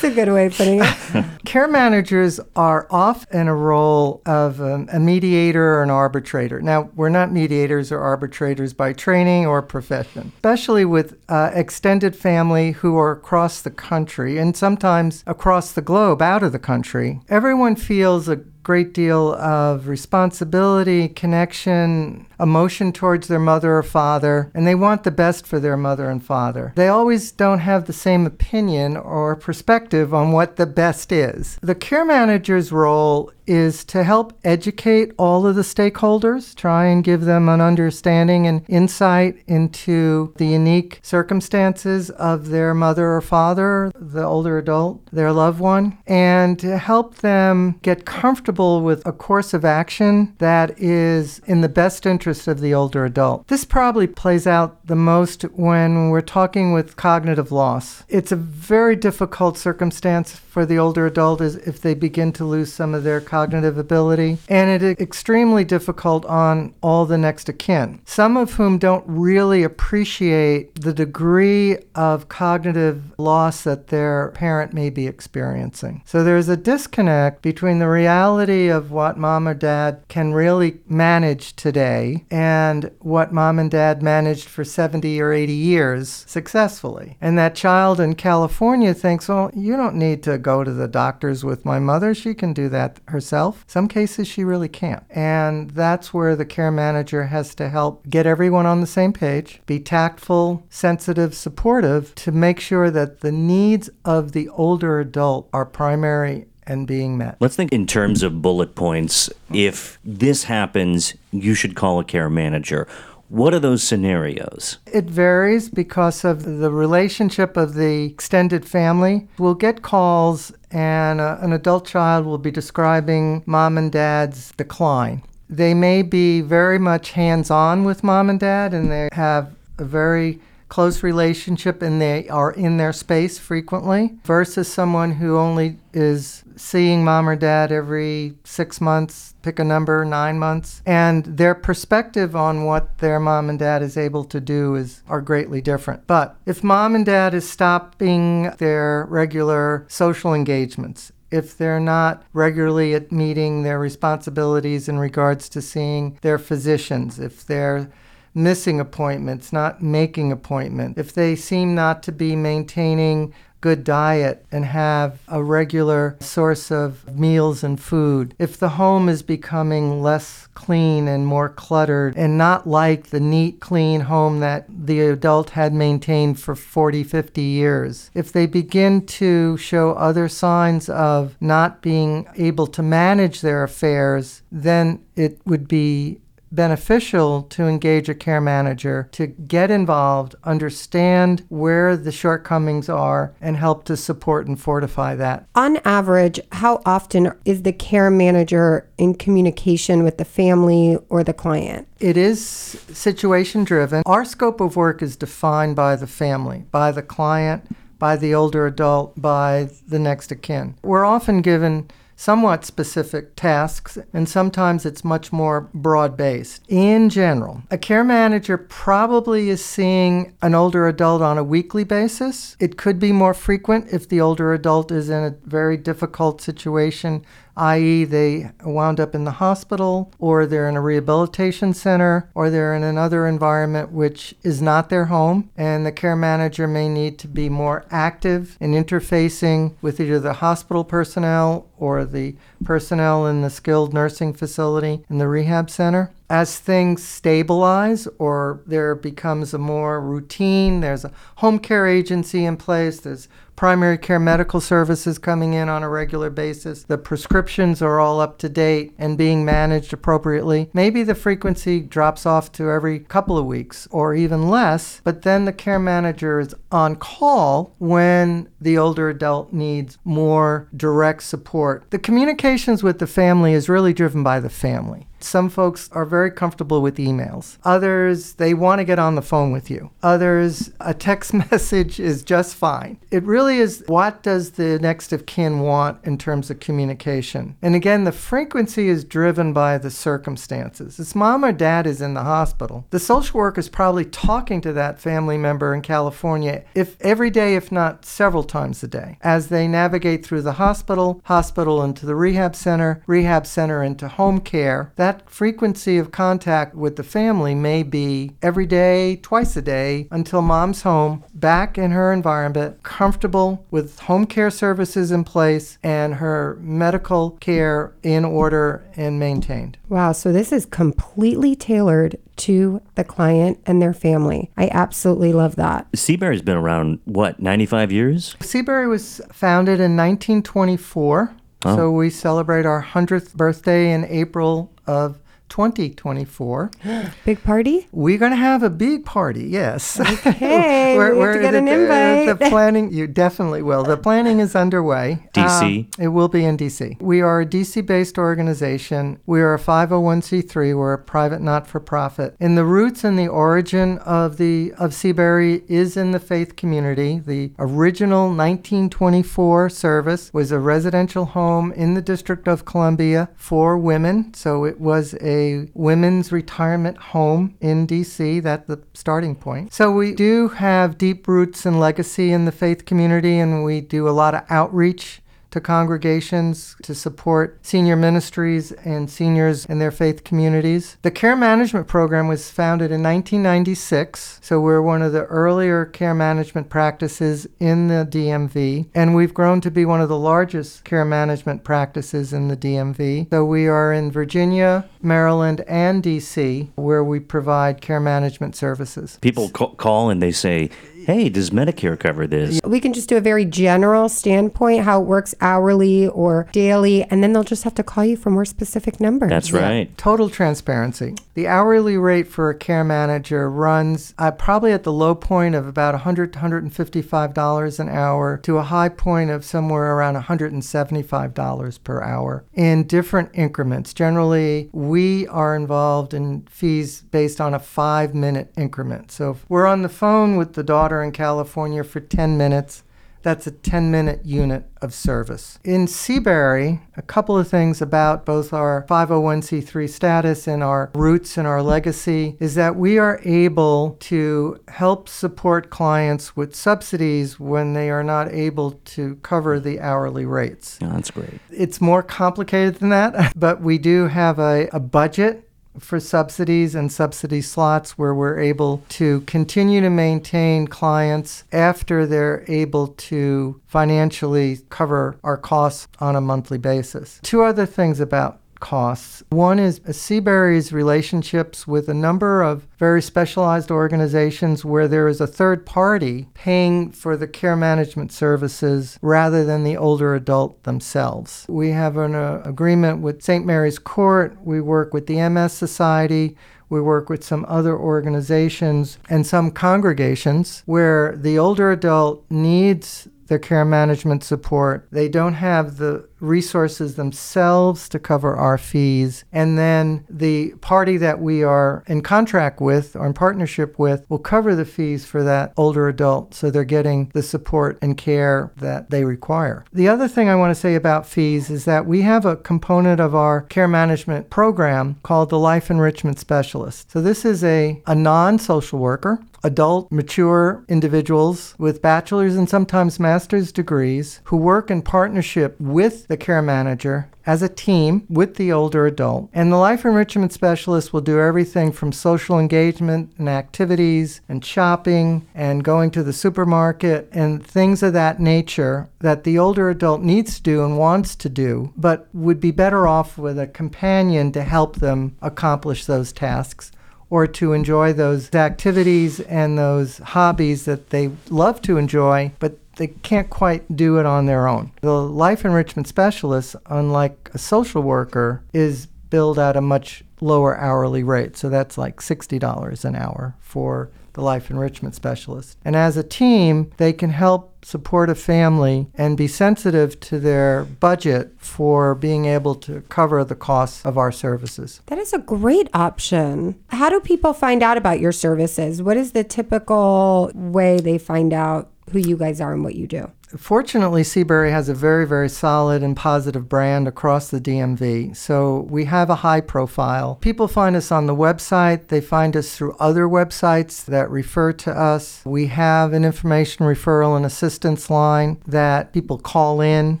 That's 0.00 0.02
a 0.04 0.10
good 0.10 0.32
way 0.32 0.46
of 0.46 0.56
putting 0.56 0.80
it. 0.82 1.24
Care 1.44 1.68
managers 1.68 2.40
are 2.56 2.86
off 2.90 3.30
in 3.32 3.48
a 3.48 3.54
role 3.54 4.22
of 4.26 4.60
um, 4.60 4.88
a 4.92 4.98
mediator 4.98 5.74
or 5.74 5.82
an 5.82 5.90
arbitrator. 5.90 6.60
Now, 6.60 6.90
we're 6.94 7.08
not 7.08 7.32
mediators 7.32 7.92
or 7.92 8.00
arbitrators 8.00 8.72
by 8.72 8.92
training 8.92 9.46
or 9.46 9.62
profession, 9.62 10.32
especially 10.36 10.84
with 10.84 11.18
uh, 11.28 11.50
extended 11.52 12.16
family 12.16 12.72
who 12.72 12.96
are 12.96 13.12
across 13.12 13.62
the 13.62 13.70
country 13.70 14.38
and 14.38 14.56
sometimes 14.56 15.22
across 15.26 15.72
the 15.72 15.82
globe 15.82 16.22
out 16.22 16.42
of 16.42 16.52
the 16.52 16.58
country. 16.58 17.20
Everyone 17.28 17.76
feels 17.76 18.28
a 18.28 18.36
great 18.62 18.92
deal 18.92 19.34
of 19.34 19.88
responsibility, 19.88 21.08
connection, 21.08 22.26
emotion 22.38 22.92
towards 22.92 23.28
their 23.28 23.38
mother 23.38 23.76
or 23.76 23.82
father, 23.82 24.50
and 24.54 24.66
they 24.66 24.74
want 24.74 25.04
the 25.04 25.10
best 25.10 25.46
for 25.46 25.58
their 25.58 25.76
mother 25.76 26.10
and 26.10 26.24
father. 26.24 26.72
They 26.76 26.88
always 26.88 27.32
don't 27.32 27.60
have 27.60 27.86
the 27.86 27.92
same 27.92 28.26
opinion 28.26 28.96
or 28.96 29.36
perspective 29.36 30.12
on 30.12 30.32
what 30.32 30.56
the 30.56 30.66
best 30.66 31.12
is. 31.12 31.58
The 31.62 31.74
care 31.74 32.04
manager's 32.04 32.72
role 32.72 33.32
is 33.50 33.84
to 33.84 34.04
help 34.04 34.32
educate 34.44 35.10
all 35.18 35.44
of 35.44 35.56
the 35.56 35.62
stakeholders, 35.62 36.54
try 36.54 36.86
and 36.86 37.02
give 37.02 37.22
them 37.22 37.48
an 37.48 37.60
understanding 37.60 38.46
and 38.46 38.64
insight 38.68 39.42
into 39.48 40.32
the 40.36 40.46
unique 40.46 41.00
circumstances 41.02 42.10
of 42.10 42.50
their 42.50 42.72
mother 42.72 43.12
or 43.12 43.20
father, 43.20 43.90
the 43.96 44.22
older 44.22 44.56
adult, 44.58 45.04
their 45.12 45.32
loved 45.32 45.58
one, 45.58 45.98
and 46.06 46.60
to 46.60 46.78
help 46.78 47.16
them 47.16 47.76
get 47.82 48.04
comfortable 48.04 48.82
with 48.82 49.04
a 49.04 49.12
course 49.12 49.52
of 49.52 49.64
action 49.64 50.32
that 50.38 50.78
is 50.78 51.40
in 51.46 51.60
the 51.60 51.68
best 51.68 52.06
interest 52.06 52.46
of 52.46 52.60
the 52.60 52.72
older 52.72 53.04
adult. 53.04 53.48
This 53.48 53.64
probably 53.64 54.06
plays 54.06 54.46
out 54.46 54.86
the 54.86 54.94
most 54.94 55.42
when 55.42 56.10
we're 56.10 56.20
talking 56.20 56.72
with 56.72 56.96
cognitive 56.96 57.50
loss. 57.50 58.04
It's 58.08 58.30
a 58.30 58.36
very 58.36 58.94
difficult 58.94 59.58
circumstance 59.58 60.36
for 60.36 60.64
the 60.64 60.78
older 60.78 61.06
adult 61.06 61.40
if 61.40 61.80
they 61.80 61.94
begin 61.94 62.32
to 62.34 62.44
lose 62.44 62.72
some 62.72 62.94
of 62.94 63.02
their 63.02 63.20
cognitive 63.40 63.78
ability, 63.78 64.36
and 64.50 64.68
it 64.68 64.82
is 64.82 64.96
extremely 64.98 65.64
difficult 65.64 66.26
on 66.26 66.74
all 66.82 67.06
the 67.06 67.16
next 67.16 67.48
of 67.48 67.56
kin, 67.56 67.98
some 68.04 68.36
of 68.36 68.52
whom 68.52 68.76
don't 68.76 69.04
really 69.06 69.62
appreciate 69.62 70.78
the 70.78 70.92
degree 70.92 71.78
of 71.94 72.28
cognitive 72.28 73.18
loss 73.18 73.62
that 73.62 73.86
their 73.86 74.28
parent 74.32 74.74
may 74.74 74.90
be 74.90 75.06
experiencing. 75.06 76.02
So 76.04 76.22
there's 76.22 76.50
a 76.50 76.56
disconnect 76.56 77.40
between 77.40 77.78
the 77.78 77.88
reality 77.88 78.68
of 78.68 78.90
what 78.90 79.16
mom 79.16 79.48
or 79.48 79.54
dad 79.54 80.02
can 80.08 80.34
really 80.34 80.78
manage 80.86 81.56
today 81.56 82.26
and 82.30 82.90
what 82.98 83.32
mom 83.32 83.58
and 83.58 83.70
dad 83.70 84.02
managed 84.02 84.48
for 84.48 84.64
70 84.64 85.18
or 85.18 85.32
80 85.32 85.52
years 85.54 86.10
successfully. 86.28 87.16
And 87.22 87.38
that 87.38 87.54
child 87.54 88.00
in 88.00 88.16
California 88.16 88.92
thinks, 88.92 89.28
well, 89.28 89.50
you 89.54 89.78
don't 89.78 89.94
need 89.94 90.22
to 90.24 90.36
go 90.36 90.62
to 90.62 90.72
the 90.72 90.88
doctors 90.88 91.42
with 91.42 91.64
my 91.64 91.78
mother. 91.78 92.14
She 92.14 92.34
can 92.34 92.52
do 92.52 92.68
that 92.68 93.00
herself. 93.08 93.29
Some 93.66 93.88
cases 93.88 94.26
she 94.26 94.44
really 94.44 94.68
can't. 94.68 95.04
And 95.10 95.70
that's 95.70 96.12
where 96.12 96.34
the 96.36 96.44
care 96.44 96.70
manager 96.70 97.24
has 97.26 97.54
to 97.56 97.68
help 97.68 98.08
get 98.08 98.26
everyone 98.26 98.66
on 98.66 98.80
the 98.80 98.86
same 98.86 99.12
page, 99.12 99.60
be 99.66 99.78
tactful, 99.78 100.66
sensitive, 100.68 101.34
supportive 101.34 102.14
to 102.16 102.32
make 102.32 102.60
sure 102.60 102.90
that 102.90 103.20
the 103.20 103.32
needs 103.32 103.90
of 104.04 104.32
the 104.32 104.48
older 104.50 105.00
adult 105.00 105.48
are 105.52 105.64
primary 105.64 106.46
and 106.66 106.86
being 106.86 107.18
met. 107.18 107.36
Let's 107.40 107.56
think 107.56 107.72
in 107.72 107.86
terms 107.86 108.22
of 108.22 108.42
bullet 108.42 108.74
points. 108.74 109.30
If 109.52 109.98
this 110.04 110.44
happens, 110.44 111.14
you 111.32 111.54
should 111.54 111.74
call 111.74 111.98
a 111.98 112.04
care 112.04 112.30
manager. 112.30 112.86
What 113.30 113.54
are 113.54 113.60
those 113.60 113.84
scenarios? 113.84 114.78
It 114.92 115.04
varies 115.04 115.68
because 115.68 116.24
of 116.24 116.42
the 116.42 116.72
relationship 116.72 117.56
of 117.56 117.74
the 117.74 118.06
extended 118.06 118.66
family. 118.66 119.28
We'll 119.38 119.54
get 119.54 119.82
calls, 119.82 120.52
and 120.72 121.20
uh, 121.20 121.38
an 121.40 121.52
adult 121.52 121.86
child 121.86 122.26
will 122.26 122.38
be 122.38 122.50
describing 122.50 123.44
mom 123.46 123.78
and 123.78 123.92
dad's 123.92 124.50
decline. 124.56 125.22
They 125.48 125.74
may 125.74 126.02
be 126.02 126.40
very 126.40 126.80
much 126.80 127.12
hands 127.12 127.52
on 127.52 127.84
with 127.84 128.02
mom 128.02 128.30
and 128.30 128.40
dad, 128.40 128.74
and 128.74 128.90
they 128.90 129.08
have 129.12 129.54
a 129.78 129.84
very 129.84 130.40
close 130.70 131.02
relationship 131.02 131.82
and 131.82 132.00
they 132.00 132.26
are 132.28 132.52
in 132.52 132.78
their 132.78 132.92
space 132.92 133.38
frequently 133.38 134.14
versus 134.24 134.72
someone 134.72 135.10
who 135.10 135.36
only 135.36 135.76
is 135.92 136.44
seeing 136.56 137.04
mom 137.04 137.28
or 137.28 137.36
dad 137.36 137.72
every 137.72 138.34
six 138.44 138.80
months, 138.80 139.34
pick 139.42 139.58
a 139.58 139.64
number, 139.64 140.04
nine 140.04 140.38
months, 140.38 140.80
and 140.86 141.24
their 141.24 141.54
perspective 141.54 142.36
on 142.36 142.64
what 142.64 142.98
their 142.98 143.18
mom 143.18 143.50
and 143.50 143.58
dad 143.58 143.82
is 143.82 143.96
able 143.96 144.24
to 144.24 144.40
do 144.40 144.76
is 144.76 145.02
are 145.08 145.20
greatly 145.20 145.60
different. 145.60 146.06
But 146.06 146.36
if 146.46 146.62
mom 146.62 146.94
and 146.94 147.04
dad 147.04 147.34
is 147.34 147.50
stopping 147.50 148.44
their 148.58 149.06
regular 149.10 149.86
social 149.88 150.32
engagements, 150.32 151.12
if 151.32 151.56
they're 151.56 151.80
not 151.80 152.24
regularly 152.32 152.98
meeting 153.10 153.62
their 153.62 153.78
responsibilities 153.78 154.88
in 154.88 154.98
regards 154.98 155.48
to 155.50 155.62
seeing 155.62 156.18
their 156.22 156.38
physicians, 156.38 157.18
if 157.18 157.44
they're 157.44 157.90
missing 158.34 158.80
appointments, 158.80 159.52
not 159.52 159.82
making 159.82 160.32
appointments, 160.32 160.98
if 160.98 161.12
they 161.12 161.34
seem 161.36 161.74
not 161.74 162.02
to 162.04 162.12
be 162.12 162.36
maintaining 162.36 163.32
good 163.60 163.84
diet 163.84 164.46
and 164.50 164.64
have 164.64 165.20
a 165.28 165.42
regular 165.42 166.16
source 166.20 166.70
of 166.70 167.16
meals 167.16 167.62
and 167.62 167.80
food, 167.80 168.34
if 168.38 168.58
the 168.58 168.70
home 168.70 169.08
is 169.08 169.22
becoming 169.22 170.02
less 170.02 170.48
clean 170.54 171.06
and 171.06 171.26
more 171.26 171.48
cluttered 171.48 172.16
and 172.16 172.38
not 172.38 172.66
like 172.66 173.08
the 173.08 173.20
neat, 173.20 173.60
clean 173.60 174.00
home 174.00 174.40
that 174.40 174.64
the 174.68 175.00
adult 175.00 175.50
had 175.50 175.72
maintained 175.72 176.40
for 176.40 176.54
40, 176.54 177.04
50 177.04 177.42
years, 177.42 178.10
if 178.14 178.32
they 178.32 178.46
begin 178.46 179.04
to 179.06 179.56
show 179.58 179.92
other 179.92 180.28
signs 180.28 180.88
of 180.88 181.36
not 181.40 181.82
being 181.82 182.26
able 182.36 182.66
to 182.66 182.82
manage 182.82 183.40
their 183.40 183.62
affairs, 183.62 184.42
then 184.50 185.02
it 185.16 185.38
would 185.44 185.68
be 185.68 186.20
beneficial 186.52 187.42
to 187.42 187.64
engage 187.66 188.08
a 188.08 188.14
care 188.14 188.40
manager 188.40 189.08
to 189.12 189.26
get 189.26 189.70
involved, 189.70 190.34
understand 190.44 191.44
where 191.48 191.96
the 191.96 192.12
shortcomings 192.12 192.88
are, 192.88 193.34
and 193.40 193.56
help 193.56 193.84
to 193.84 193.96
support 193.96 194.46
and 194.46 194.60
fortify 194.60 195.14
that. 195.14 195.46
On 195.54 195.78
average, 195.84 196.40
how 196.52 196.82
often 196.84 197.32
is 197.44 197.62
the 197.62 197.72
care 197.72 198.10
manager 198.10 198.88
in 198.98 199.14
communication 199.14 200.02
with 200.02 200.18
the 200.18 200.24
family 200.24 200.98
or 201.08 201.22
the 201.24 201.32
client? 201.32 201.86
It 201.98 202.16
is 202.16 202.40
situation 202.40 203.64
driven. 203.64 204.02
Our 204.06 204.24
scope 204.24 204.60
of 204.60 204.76
work 204.76 205.02
is 205.02 205.16
defined 205.16 205.76
by 205.76 205.96
the 205.96 206.06
family, 206.06 206.64
by 206.70 206.92
the 206.92 207.02
client, 207.02 207.64
by 207.98 208.16
the 208.16 208.34
older 208.34 208.66
adult, 208.66 209.20
by 209.20 209.68
the 209.86 209.98
next 209.98 210.32
of 210.32 210.40
kin. 210.42 210.74
We're 210.82 211.04
often 211.04 211.42
given 211.42 211.90
somewhat 212.20 212.66
specific 212.66 213.34
tasks, 213.34 213.96
and 214.12 214.28
sometimes 214.28 214.84
it's 214.84 215.02
much 215.02 215.32
more 215.32 215.62
broad 215.72 216.18
based. 216.18 216.62
In 216.68 217.08
general, 217.08 217.62
a 217.70 217.78
care 217.78 218.04
manager 218.04 218.58
probably 218.58 219.48
is 219.48 219.64
seeing 219.64 220.30
an 220.42 220.54
older 220.54 220.86
adult 220.86 221.22
on 221.22 221.38
a 221.38 221.42
weekly 221.42 221.82
basis. 221.82 222.56
It 222.60 222.76
could 222.76 222.98
be 222.98 223.10
more 223.10 223.32
frequent 223.32 223.88
if 223.90 224.06
the 224.06 224.20
older 224.20 224.52
adult 224.52 224.92
is 224.92 225.08
in 225.08 225.24
a 225.24 225.34
very 225.46 225.78
difficult 225.78 226.42
situation 226.42 227.24
i.e., 227.60 228.04
they 228.04 228.50
wound 228.64 228.98
up 228.98 229.14
in 229.14 229.24
the 229.24 229.32
hospital, 229.32 230.10
or 230.18 230.46
they're 230.46 230.68
in 230.68 230.76
a 230.76 230.80
rehabilitation 230.80 231.74
center, 231.74 232.30
or 232.34 232.48
they're 232.48 232.74
in 232.74 232.82
another 232.82 233.26
environment 233.26 233.92
which 233.92 234.34
is 234.42 234.62
not 234.62 234.88
their 234.88 235.06
home, 235.06 235.50
and 235.56 235.84
the 235.84 235.92
care 235.92 236.16
manager 236.16 236.66
may 236.66 236.88
need 236.88 237.18
to 237.18 237.28
be 237.28 237.48
more 237.48 237.84
active 237.90 238.56
in 238.60 238.72
interfacing 238.72 239.74
with 239.82 240.00
either 240.00 240.18
the 240.18 240.34
hospital 240.34 240.84
personnel 240.84 241.66
or 241.80 242.04
the 242.04 242.36
personnel 242.64 243.26
in 243.26 243.42
the 243.42 243.50
skilled 243.50 243.92
nursing 243.92 244.32
facility 244.32 245.04
in 245.10 245.18
the 245.18 245.26
rehab 245.26 245.68
center. 245.68 246.12
As 246.28 246.60
things 246.60 247.02
stabilize 247.02 248.06
or 248.18 248.60
there 248.66 248.94
becomes 248.94 249.52
a 249.52 249.58
more 249.58 250.00
routine, 250.00 250.80
there's 250.80 251.04
a 251.04 251.12
home 251.36 251.58
care 251.58 251.88
agency 251.88 252.44
in 252.44 252.56
place, 252.56 253.00
there's 253.00 253.26
primary 253.60 253.98
care 253.98 254.18
medical 254.18 254.58
services 254.58 255.18
coming 255.18 255.52
in 255.52 255.68
on 255.68 255.82
a 255.82 255.88
regular 255.90 256.30
basis, 256.30 256.84
the 256.84 256.96
prescriptions 256.96 257.82
are 257.82 258.00
all 258.00 258.18
up 258.18 258.38
to 258.38 258.48
date 258.48 258.94
and 258.96 259.18
being 259.18 259.44
managed 259.44 259.92
appropriately. 259.92 260.70
Maybe 260.72 261.02
the 261.02 261.14
frequency 261.14 261.78
drops 261.80 262.24
off 262.24 262.50
to 262.52 262.70
every 262.70 263.00
couple 263.00 263.36
of 263.36 263.44
weeks 263.44 263.86
or 263.90 264.14
even 264.14 264.48
less, 264.48 265.02
but 265.04 265.20
then 265.20 265.44
the 265.44 265.52
care 265.52 265.78
manager 265.78 266.40
is 266.40 266.54
on 266.72 266.96
call 266.96 267.74
when 267.78 268.48
the 268.62 268.78
older 268.78 269.10
adult 269.10 269.52
needs 269.52 269.98
more 270.04 270.66
direct 270.74 271.22
support. 271.22 271.84
The 271.90 271.98
communications 271.98 272.82
with 272.82 272.98
the 272.98 273.06
family 273.06 273.52
is 273.52 273.68
really 273.68 273.92
driven 273.92 274.22
by 274.22 274.40
the 274.40 274.48
family. 274.48 275.06
Some 275.22 275.48
folks 275.48 275.88
are 275.92 276.04
very 276.04 276.30
comfortable 276.30 276.82
with 276.82 276.96
emails. 276.96 277.58
Others, 277.64 278.34
they 278.34 278.54
want 278.54 278.78
to 278.80 278.84
get 278.84 278.98
on 278.98 279.14
the 279.14 279.22
phone 279.22 279.52
with 279.52 279.70
you. 279.70 279.90
Others, 280.02 280.72
a 280.80 280.94
text 280.94 281.34
message 281.50 282.00
is 282.00 282.22
just 282.22 282.56
fine. 282.56 282.98
It 283.10 283.22
really 283.24 283.58
is 283.58 283.84
what 283.86 284.22
does 284.22 284.52
the 284.52 284.78
next 284.78 285.12
of 285.12 285.26
kin 285.26 285.60
want 285.60 286.04
in 286.04 286.18
terms 286.18 286.50
of 286.50 286.60
communication? 286.60 287.56
And 287.62 287.74
again, 287.74 288.04
the 288.04 288.12
frequency 288.12 288.88
is 288.88 289.04
driven 289.04 289.52
by 289.52 289.78
the 289.78 289.90
circumstances. 289.90 290.98
If 290.98 291.14
mom 291.14 291.44
or 291.44 291.52
dad 291.52 291.86
is 291.86 292.00
in 292.00 292.14
the 292.14 292.22
hospital, 292.22 292.86
the 292.90 292.98
social 292.98 293.38
worker 293.38 293.60
is 293.60 293.68
probably 293.68 294.04
talking 294.04 294.60
to 294.62 294.72
that 294.72 295.00
family 295.00 295.36
member 295.36 295.74
in 295.74 295.82
California 295.82 296.64
if 296.74 297.00
every 297.00 297.30
day, 297.30 297.56
if 297.56 297.70
not 297.70 298.04
several 298.04 298.44
times 298.44 298.82
a 298.82 298.88
day, 298.88 299.18
as 299.22 299.48
they 299.48 299.66
navigate 299.66 300.24
through 300.24 300.42
the 300.42 300.52
hospital, 300.52 301.20
hospital 301.24 301.82
into 301.82 302.06
the 302.06 302.14
rehab 302.14 302.54
center, 302.56 303.02
rehab 303.06 303.46
center 303.46 303.82
into 303.82 304.08
home 304.08 304.40
care. 304.40 304.92
That 304.96 305.09
that 305.10 305.28
frequency 305.28 305.98
of 305.98 306.12
contact 306.12 306.74
with 306.74 306.94
the 306.94 307.02
family 307.02 307.52
may 307.52 307.82
be 307.82 308.30
every 308.42 308.66
day, 308.66 309.16
twice 309.16 309.56
a 309.56 309.62
day, 309.62 310.06
until 310.12 310.40
mom's 310.40 310.82
home, 310.82 311.24
back 311.34 311.76
in 311.76 311.90
her 311.90 312.12
environment, 312.12 312.80
comfortable 312.84 313.66
with 313.72 313.98
home 314.00 314.24
care 314.24 314.50
services 314.50 315.10
in 315.10 315.24
place 315.24 315.78
and 315.82 316.14
her 316.14 316.56
medical 316.60 317.32
care 317.40 317.92
in 318.04 318.24
order 318.24 318.84
and 318.94 319.18
maintained. 319.18 319.76
Wow, 319.88 320.12
so 320.12 320.32
this 320.32 320.52
is 320.52 320.64
completely 320.64 321.56
tailored 321.56 322.16
to 322.36 322.80
the 322.94 323.04
client 323.04 323.60
and 323.66 323.82
their 323.82 323.92
family. 323.92 324.50
I 324.56 324.68
absolutely 324.68 325.32
love 325.32 325.56
that. 325.56 325.88
Seabury's 325.94 326.42
been 326.42 326.56
around, 326.56 327.00
what, 327.04 327.40
95 327.40 327.90
years? 327.90 328.36
Seabury 328.40 328.86
was 328.86 329.20
founded 329.32 329.80
in 329.80 329.96
1924. 329.96 331.34
Oh. 331.64 331.76
So 331.76 331.90
we 331.90 332.10
celebrate 332.10 332.64
our 332.66 332.82
100th 332.82 333.34
birthday 333.34 333.92
in 333.92 334.04
April 334.06 334.72
of 334.86 335.18
2024. 335.50 336.70
Big 337.26 337.42
party? 337.44 337.88
We're 337.92 338.18
going 338.18 338.30
to 338.30 338.36
have 338.36 338.62
a 338.62 338.70
big 338.70 339.04
party, 339.04 339.44
yes. 339.44 340.00
Okay, 340.30 340.96
we're, 340.96 341.14
we 341.14 341.20
have 341.20 341.34
to 341.34 341.40
get 341.40 341.50
the, 341.52 341.58
an 341.58 341.68
invite. 341.68 342.26
The, 342.26 342.44
the, 342.44 342.50
planning, 342.50 342.92
you 342.92 343.06
definitely 343.06 343.62
will. 343.62 343.84
The 343.84 343.96
planning 343.96 344.38
is 344.38 344.54
underway. 344.54 345.28
DC? 345.34 345.84
Uh, 345.84 346.02
it 346.02 346.08
will 346.08 346.28
be 346.28 346.44
in 346.44 346.56
DC. 346.56 347.00
We 347.00 347.20
are 347.20 347.40
a 347.40 347.46
DC-based 347.46 348.18
organization. 348.18 349.18
We 349.26 349.40
are 349.40 349.54
a 349.54 349.58
501c3. 349.58 350.76
We're 350.76 350.92
a 350.94 350.98
private 350.98 351.40
not-for-profit. 351.40 352.36
And 352.38 352.56
the 352.56 352.64
roots 352.64 353.04
and 353.04 353.18
the 353.18 353.28
origin 353.28 353.98
of 353.98 354.36
the 354.36 354.72
of 354.78 354.94
Seabury 354.94 355.62
is 355.68 355.96
in 355.96 356.10
the 356.12 356.20
faith 356.20 356.56
community. 356.56 357.18
The 357.18 357.52
original 357.58 358.28
1924 358.28 359.70
service 359.70 360.30
was 360.32 360.52
a 360.52 360.58
residential 360.58 361.24
home 361.26 361.72
in 361.72 361.94
the 361.94 362.02
District 362.02 362.46
of 362.46 362.64
Columbia 362.64 363.28
for 363.36 363.76
women. 363.78 364.32
So 364.34 364.64
it 364.64 364.80
was 364.80 365.14
a 365.20 365.39
a 365.40 365.68
women's 365.74 366.30
retirement 366.30 366.96
home 366.98 367.56
in 367.60 367.86
DC. 367.86 368.42
That's 368.42 368.66
the 368.66 368.82
starting 368.94 369.34
point. 369.34 369.72
So 369.72 369.90
we 369.90 370.12
do 370.12 370.48
have 370.48 370.98
deep 370.98 371.26
roots 371.26 371.66
and 371.66 371.80
legacy 371.80 372.32
in 372.32 372.44
the 372.44 372.52
faith 372.52 372.84
community, 372.84 373.38
and 373.38 373.64
we 373.64 373.80
do 373.80 374.08
a 374.08 374.10
lot 374.10 374.34
of 374.34 374.42
outreach 374.50 375.22
to 375.50 375.60
congregations 375.60 376.76
to 376.82 376.94
support 376.94 377.58
senior 377.64 377.96
ministries 377.96 378.72
and 378.72 379.10
seniors 379.10 379.64
in 379.66 379.78
their 379.78 379.90
faith 379.90 380.24
communities. 380.24 380.96
The 381.02 381.10
care 381.10 381.36
management 381.36 381.86
program 381.86 382.28
was 382.28 382.50
founded 382.50 382.90
in 382.90 383.02
1996, 383.02 384.40
so 384.42 384.60
we're 384.60 384.82
one 384.82 385.02
of 385.02 385.12
the 385.12 385.24
earlier 385.24 385.84
care 385.84 386.14
management 386.14 386.68
practices 386.68 387.48
in 387.58 387.88
the 387.88 388.06
DMV, 388.08 388.86
and 388.94 389.14
we've 389.14 389.34
grown 389.34 389.60
to 389.60 389.70
be 389.70 389.84
one 389.84 390.00
of 390.00 390.08
the 390.08 390.18
largest 390.18 390.84
care 390.84 391.04
management 391.04 391.64
practices 391.64 392.32
in 392.32 392.48
the 392.48 392.56
DMV. 392.56 393.30
So 393.30 393.44
we 393.44 393.66
are 393.66 393.92
in 393.92 394.10
Virginia, 394.10 394.88
Maryland, 395.02 395.62
and 395.66 396.02
DC, 396.02 396.68
where 396.76 397.04
we 397.04 397.20
provide 397.20 397.80
care 397.80 398.00
management 398.00 398.56
services. 398.56 399.18
People 399.20 399.48
call 399.48 400.10
and 400.10 400.22
they 400.22 400.32
say, 400.32 400.70
hey, 401.06 401.28
does 401.28 401.50
Medicare 401.50 401.98
cover 401.98 402.26
this? 402.26 402.60
We 402.64 402.80
can 402.80 402.92
just 402.92 403.08
do 403.08 403.16
a 403.16 403.20
very 403.20 403.44
general 403.44 404.08
standpoint, 404.08 404.84
how 404.84 405.00
it 405.02 405.06
works 405.06 405.34
hourly 405.40 406.08
or 406.08 406.48
daily, 406.52 407.04
and 407.04 407.22
then 407.22 407.32
they'll 407.32 407.44
just 407.44 407.64
have 407.64 407.74
to 407.74 407.82
call 407.82 408.04
you 408.04 408.16
for 408.16 408.30
more 408.30 408.44
specific 408.44 409.00
numbers. 409.00 409.30
That's 409.30 409.52
right. 409.52 409.88
Yeah. 409.88 409.94
Total 409.96 410.28
transparency. 410.28 411.14
The 411.40 411.48
hourly 411.48 411.96
rate 411.96 412.28
for 412.28 412.50
a 412.50 412.54
care 412.54 412.84
manager 412.84 413.50
runs 413.50 414.12
uh, 414.18 414.30
probably 414.30 414.72
at 414.72 414.82
the 414.82 414.92
low 414.92 415.14
point 415.14 415.54
of 415.54 415.66
about 415.66 415.94
100 415.94 416.34
to 416.34 416.38
$155 416.38 417.80
an 417.80 417.88
hour 417.88 418.36
to 418.36 418.58
a 418.58 418.62
high 418.62 418.90
point 418.90 419.30
of 419.30 419.42
somewhere 419.42 419.96
around 419.96 420.16
$175 420.22 421.82
per 421.82 422.02
hour 422.02 422.44
in 422.52 422.86
different 422.86 423.30
increments. 423.32 423.94
Generally, 423.94 424.68
we 424.74 425.26
are 425.28 425.56
involved 425.56 426.12
in 426.12 426.42
fees 426.42 427.00
based 427.10 427.40
on 427.40 427.54
a 427.54 427.58
five 427.58 428.14
minute 428.14 428.52
increment. 428.58 429.10
So 429.10 429.30
if 429.30 429.48
we're 429.48 429.66
on 429.66 429.80
the 429.80 429.88
phone 429.88 430.36
with 430.36 430.52
the 430.52 430.62
daughter 430.62 431.02
in 431.02 431.10
California 431.10 431.82
for 431.84 432.00
10 432.00 432.36
minutes. 432.36 432.82
That's 433.22 433.46
a 433.46 433.50
10 433.50 433.90
minute 433.90 434.24
unit 434.24 434.64
of 434.80 434.94
service. 434.94 435.58
In 435.62 435.86
Seabury, 435.86 436.80
a 436.96 437.02
couple 437.02 437.36
of 437.36 437.48
things 437.48 437.82
about 437.82 438.24
both 438.24 438.52
our 438.52 438.86
501c3 438.88 439.88
status 439.88 440.46
and 440.46 440.62
our 440.62 440.90
roots 440.94 441.36
and 441.36 441.46
our 441.46 441.62
legacy 441.62 442.36
is 442.40 442.54
that 442.54 442.76
we 442.76 442.98
are 442.98 443.20
able 443.24 443.96
to 444.00 444.58
help 444.68 445.08
support 445.08 445.70
clients 445.70 446.34
with 446.36 446.54
subsidies 446.54 447.38
when 447.38 447.74
they 447.74 447.90
are 447.90 448.04
not 448.04 448.32
able 448.32 448.72
to 448.84 449.16
cover 449.16 449.60
the 449.60 449.80
hourly 449.80 450.24
rates. 450.24 450.78
Oh, 450.82 450.88
that's 450.88 451.10
great. 451.10 451.40
It's 451.50 451.80
more 451.80 452.02
complicated 452.02 452.76
than 452.76 452.88
that, 452.90 453.32
but 453.36 453.60
we 453.60 453.78
do 453.78 454.06
have 454.08 454.38
a, 454.38 454.68
a 454.72 454.80
budget 454.80 455.49
for 455.78 456.00
subsidies 456.00 456.74
and 456.74 456.90
subsidy 456.90 457.40
slots 457.40 457.96
where 457.96 458.14
we're 458.14 458.38
able 458.38 458.82
to 458.88 459.20
continue 459.22 459.80
to 459.80 459.90
maintain 459.90 460.66
clients 460.66 461.44
after 461.52 462.06
they're 462.06 462.44
able 462.48 462.88
to 462.88 463.60
financially 463.66 464.58
cover 464.68 465.16
our 465.22 465.36
costs 465.36 465.88
on 466.00 466.16
a 466.16 466.20
monthly 466.20 466.58
basis. 466.58 467.20
Two 467.22 467.42
other 467.42 467.66
things 467.66 468.00
about 468.00 468.39
costs. 468.60 469.22
One 469.30 469.58
is 469.58 469.80
Seabury's 469.90 470.72
relationships 470.72 471.66
with 471.66 471.88
a 471.88 471.94
number 471.94 472.42
of 472.42 472.66
very 472.78 473.02
specialized 473.02 473.70
organizations 473.70 474.64
where 474.64 474.86
there 474.86 475.08
is 475.08 475.20
a 475.20 475.26
third 475.26 475.66
party 475.66 476.28
paying 476.34 476.90
for 476.92 477.16
the 477.16 477.26
care 477.26 477.56
management 477.56 478.12
services 478.12 478.98
rather 479.02 479.44
than 479.44 479.64
the 479.64 479.76
older 479.76 480.14
adult 480.14 480.62
themselves. 480.62 481.46
We 481.48 481.70
have 481.70 481.96
an 481.96 482.14
uh, 482.14 482.42
agreement 482.44 483.00
with 483.00 483.22
St. 483.22 483.44
Mary's 483.44 483.78
Court, 483.78 484.36
we 484.42 484.60
work 484.60 484.94
with 484.94 485.06
the 485.06 485.28
MS 485.28 485.52
Society. 485.52 486.36
We 486.68 486.80
work 486.80 487.10
with 487.10 487.24
some 487.24 487.44
other 487.48 487.76
organizations 487.76 488.96
and 489.08 489.26
some 489.26 489.50
congregations 489.50 490.62
where 490.66 491.16
the 491.16 491.36
older 491.36 491.72
adult 491.72 492.24
needs 492.30 493.08
their 493.26 493.40
care 493.40 493.64
management 493.64 494.22
support. 494.22 494.86
They 494.90 495.08
don't 495.08 495.34
have 495.34 495.78
the 495.78 496.08
resources 496.20 496.94
themselves 496.94 497.88
to 497.88 497.98
cover 497.98 498.36
our 498.36 498.58
fees. 498.58 499.24
And 499.32 499.58
then 499.58 500.04
the 500.08 500.50
party 500.60 500.96
that 500.98 501.20
we 501.20 501.42
are 501.42 501.82
in 501.86 502.02
contract 502.02 502.60
with 502.60 502.96
or 502.96 503.06
in 503.06 503.14
partnership 503.14 503.78
with 503.78 504.04
will 504.08 504.18
cover 504.18 504.54
the 504.54 504.64
fees 504.64 505.04
for 505.04 505.22
that 505.24 505.52
older 505.56 505.88
adult 505.88 506.34
so 506.34 506.50
they're 506.50 506.64
getting 506.64 507.10
the 507.14 507.22
support 507.22 507.78
and 507.82 507.96
care 507.96 508.52
that 508.56 508.90
they 508.90 509.04
require. 509.04 509.64
The 509.72 509.88
other 509.88 510.08
thing 510.08 510.28
I 510.28 510.36
want 510.36 510.50
to 510.54 510.60
say 510.60 510.74
about 510.74 511.06
fees 511.06 511.50
is 511.50 511.64
that 511.64 511.86
we 511.86 512.02
have 512.02 512.24
a 512.24 512.36
component 512.36 513.00
of 513.00 513.14
our 513.14 513.42
care 513.42 513.68
management 513.68 514.30
program 514.30 514.96
called 515.02 515.30
the 515.30 515.38
Life 515.38 515.70
Enrichment 515.70 516.18
Specialist. 516.18 516.90
So 516.90 517.00
this 517.00 517.24
is 517.24 517.42
a, 517.44 517.82
a 517.86 517.94
non 517.94 518.38
social 518.38 518.78
worker 518.78 519.20
adult, 519.42 519.90
mature 519.90 520.64
individuals 520.68 521.54
with 521.58 521.82
bachelor's 521.82 522.36
and 522.36 522.48
sometimes 522.48 523.00
master's 523.00 523.52
degrees 523.52 524.20
who 524.24 524.36
work 524.36 524.70
in 524.70 524.82
partnership 524.82 525.56
with 525.58 526.09
the 526.10 526.16
care 526.16 526.42
manager 526.42 527.08
as 527.24 527.40
a 527.40 527.48
team 527.48 528.04
with 528.10 528.34
the 528.34 528.50
older 528.50 528.84
adult. 528.84 529.30
And 529.32 529.52
the 529.52 529.56
life 529.56 529.84
enrichment 529.84 530.32
specialist 530.32 530.92
will 530.92 531.00
do 531.00 531.20
everything 531.20 531.70
from 531.70 531.92
social 531.92 532.36
engagement 532.36 533.12
and 533.16 533.28
activities 533.28 534.20
and 534.28 534.44
shopping 534.44 535.24
and 535.36 535.62
going 535.62 535.92
to 535.92 536.02
the 536.02 536.12
supermarket 536.12 537.08
and 537.12 537.46
things 537.46 537.84
of 537.84 537.92
that 537.92 538.18
nature 538.18 538.88
that 538.98 539.22
the 539.22 539.38
older 539.38 539.70
adult 539.70 540.02
needs 540.02 540.34
to 540.34 540.42
do 540.42 540.64
and 540.64 540.76
wants 540.76 541.14
to 541.14 541.28
do, 541.28 541.72
but 541.76 542.08
would 542.12 542.40
be 542.40 542.50
better 542.50 542.88
off 542.88 543.16
with 543.16 543.38
a 543.38 543.46
companion 543.46 544.32
to 544.32 544.42
help 544.42 544.76
them 544.76 545.16
accomplish 545.22 545.84
those 545.84 546.12
tasks 546.12 546.72
or 547.08 547.26
to 547.28 547.52
enjoy 547.52 547.92
those 547.92 548.34
activities 548.34 549.20
and 549.20 549.56
those 549.56 549.98
hobbies 549.98 550.64
that 550.64 550.90
they 550.90 551.10
love 551.28 551.62
to 551.62 551.76
enjoy, 551.76 552.32
but 552.40 552.58
they 552.80 552.86
can't 552.88 553.28
quite 553.28 553.76
do 553.76 553.98
it 553.98 554.06
on 554.06 554.24
their 554.24 554.48
own. 554.48 554.72
The 554.80 555.02
life 555.02 555.44
enrichment 555.44 555.86
specialist, 555.86 556.56
unlike 556.64 557.28
a 557.34 557.38
social 557.38 557.82
worker, 557.82 558.42
is 558.54 558.86
billed 559.10 559.38
at 559.38 559.54
a 559.54 559.60
much 559.60 560.02
lower 560.22 560.56
hourly 560.56 561.02
rate. 561.02 561.36
So 561.36 561.50
that's 561.50 561.76
like 561.76 562.00
$60 562.00 562.84
an 562.86 562.96
hour 562.96 563.36
for 563.38 563.90
the 564.14 564.22
life 564.22 564.50
enrichment 564.50 564.94
specialist. 564.94 565.58
And 565.62 565.76
as 565.76 565.98
a 565.98 566.02
team, 566.02 566.70
they 566.78 566.94
can 566.94 567.10
help 567.10 567.66
support 567.66 568.08
a 568.08 568.14
family 568.14 568.86
and 568.94 569.14
be 569.14 569.28
sensitive 569.28 570.00
to 570.00 570.18
their 570.18 570.64
budget 570.64 571.34
for 571.36 571.94
being 571.94 572.24
able 572.24 572.54
to 572.54 572.80
cover 572.88 573.22
the 573.24 573.34
costs 573.34 573.84
of 573.84 573.98
our 573.98 574.10
services. 574.10 574.80
That 574.86 574.98
is 574.98 575.12
a 575.12 575.18
great 575.18 575.68
option. 575.74 576.58
How 576.68 576.88
do 576.88 576.98
people 577.00 577.34
find 577.34 577.62
out 577.62 577.76
about 577.76 578.00
your 578.00 578.12
services? 578.12 578.82
What 578.82 578.96
is 578.96 579.12
the 579.12 579.22
typical 579.22 580.30
way 580.34 580.80
they 580.80 580.96
find 580.96 581.34
out 581.34 581.70
who 581.90 581.98
you 581.98 582.16
guys 582.16 582.40
are 582.40 582.52
and 582.52 582.64
what 582.64 582.74
you 582.74 582.86
do? 582.86 583.10
Fortunately, 583.36 584.02
Seabury 584.02 584.50
has 584.50 584.68
a 584.68 584.74
very, 584.74 585.06
very 585.06 585.28
solid 585.28 585.82
and 585.82 585.96
positive 585.96 586.48
brand 586.48 586.88
across 586.88 587.30
the 587.30 587.40
DMV. 587.40 588.16
So 588.16 588.66
we 588.70 588.86
have 588.86 589.08
a 589.08 589.16
high 589.16 589.40
profile. 589.40 590.16
People 590.16 590.48
find 590.48 590.74
us 590.74 590.90
on 590.90 591.06
the 591.06 591.14
website, 591.14 591.88
they 591.88 592.00
find 592.00 592.36
us 592.36 592.56
through 592.56 592.76
other 592.80 593.04
websites 593.04 593.84
that 593.84 594.10
refer 594.10 594.52
to 594.52 594.72
us. 594.72 595.22
We 595.24 595.46
have 595.46 595.92
an 595.92 596.04
information 596.04 596.66
referral 596.66 597.16
and 597.16 597.24
assistance 597.24 597.88
line 597.88 598.40
that 598.46 598.92
people 598.92 599.18
call 599.18 599.60
in. 599.60 600.00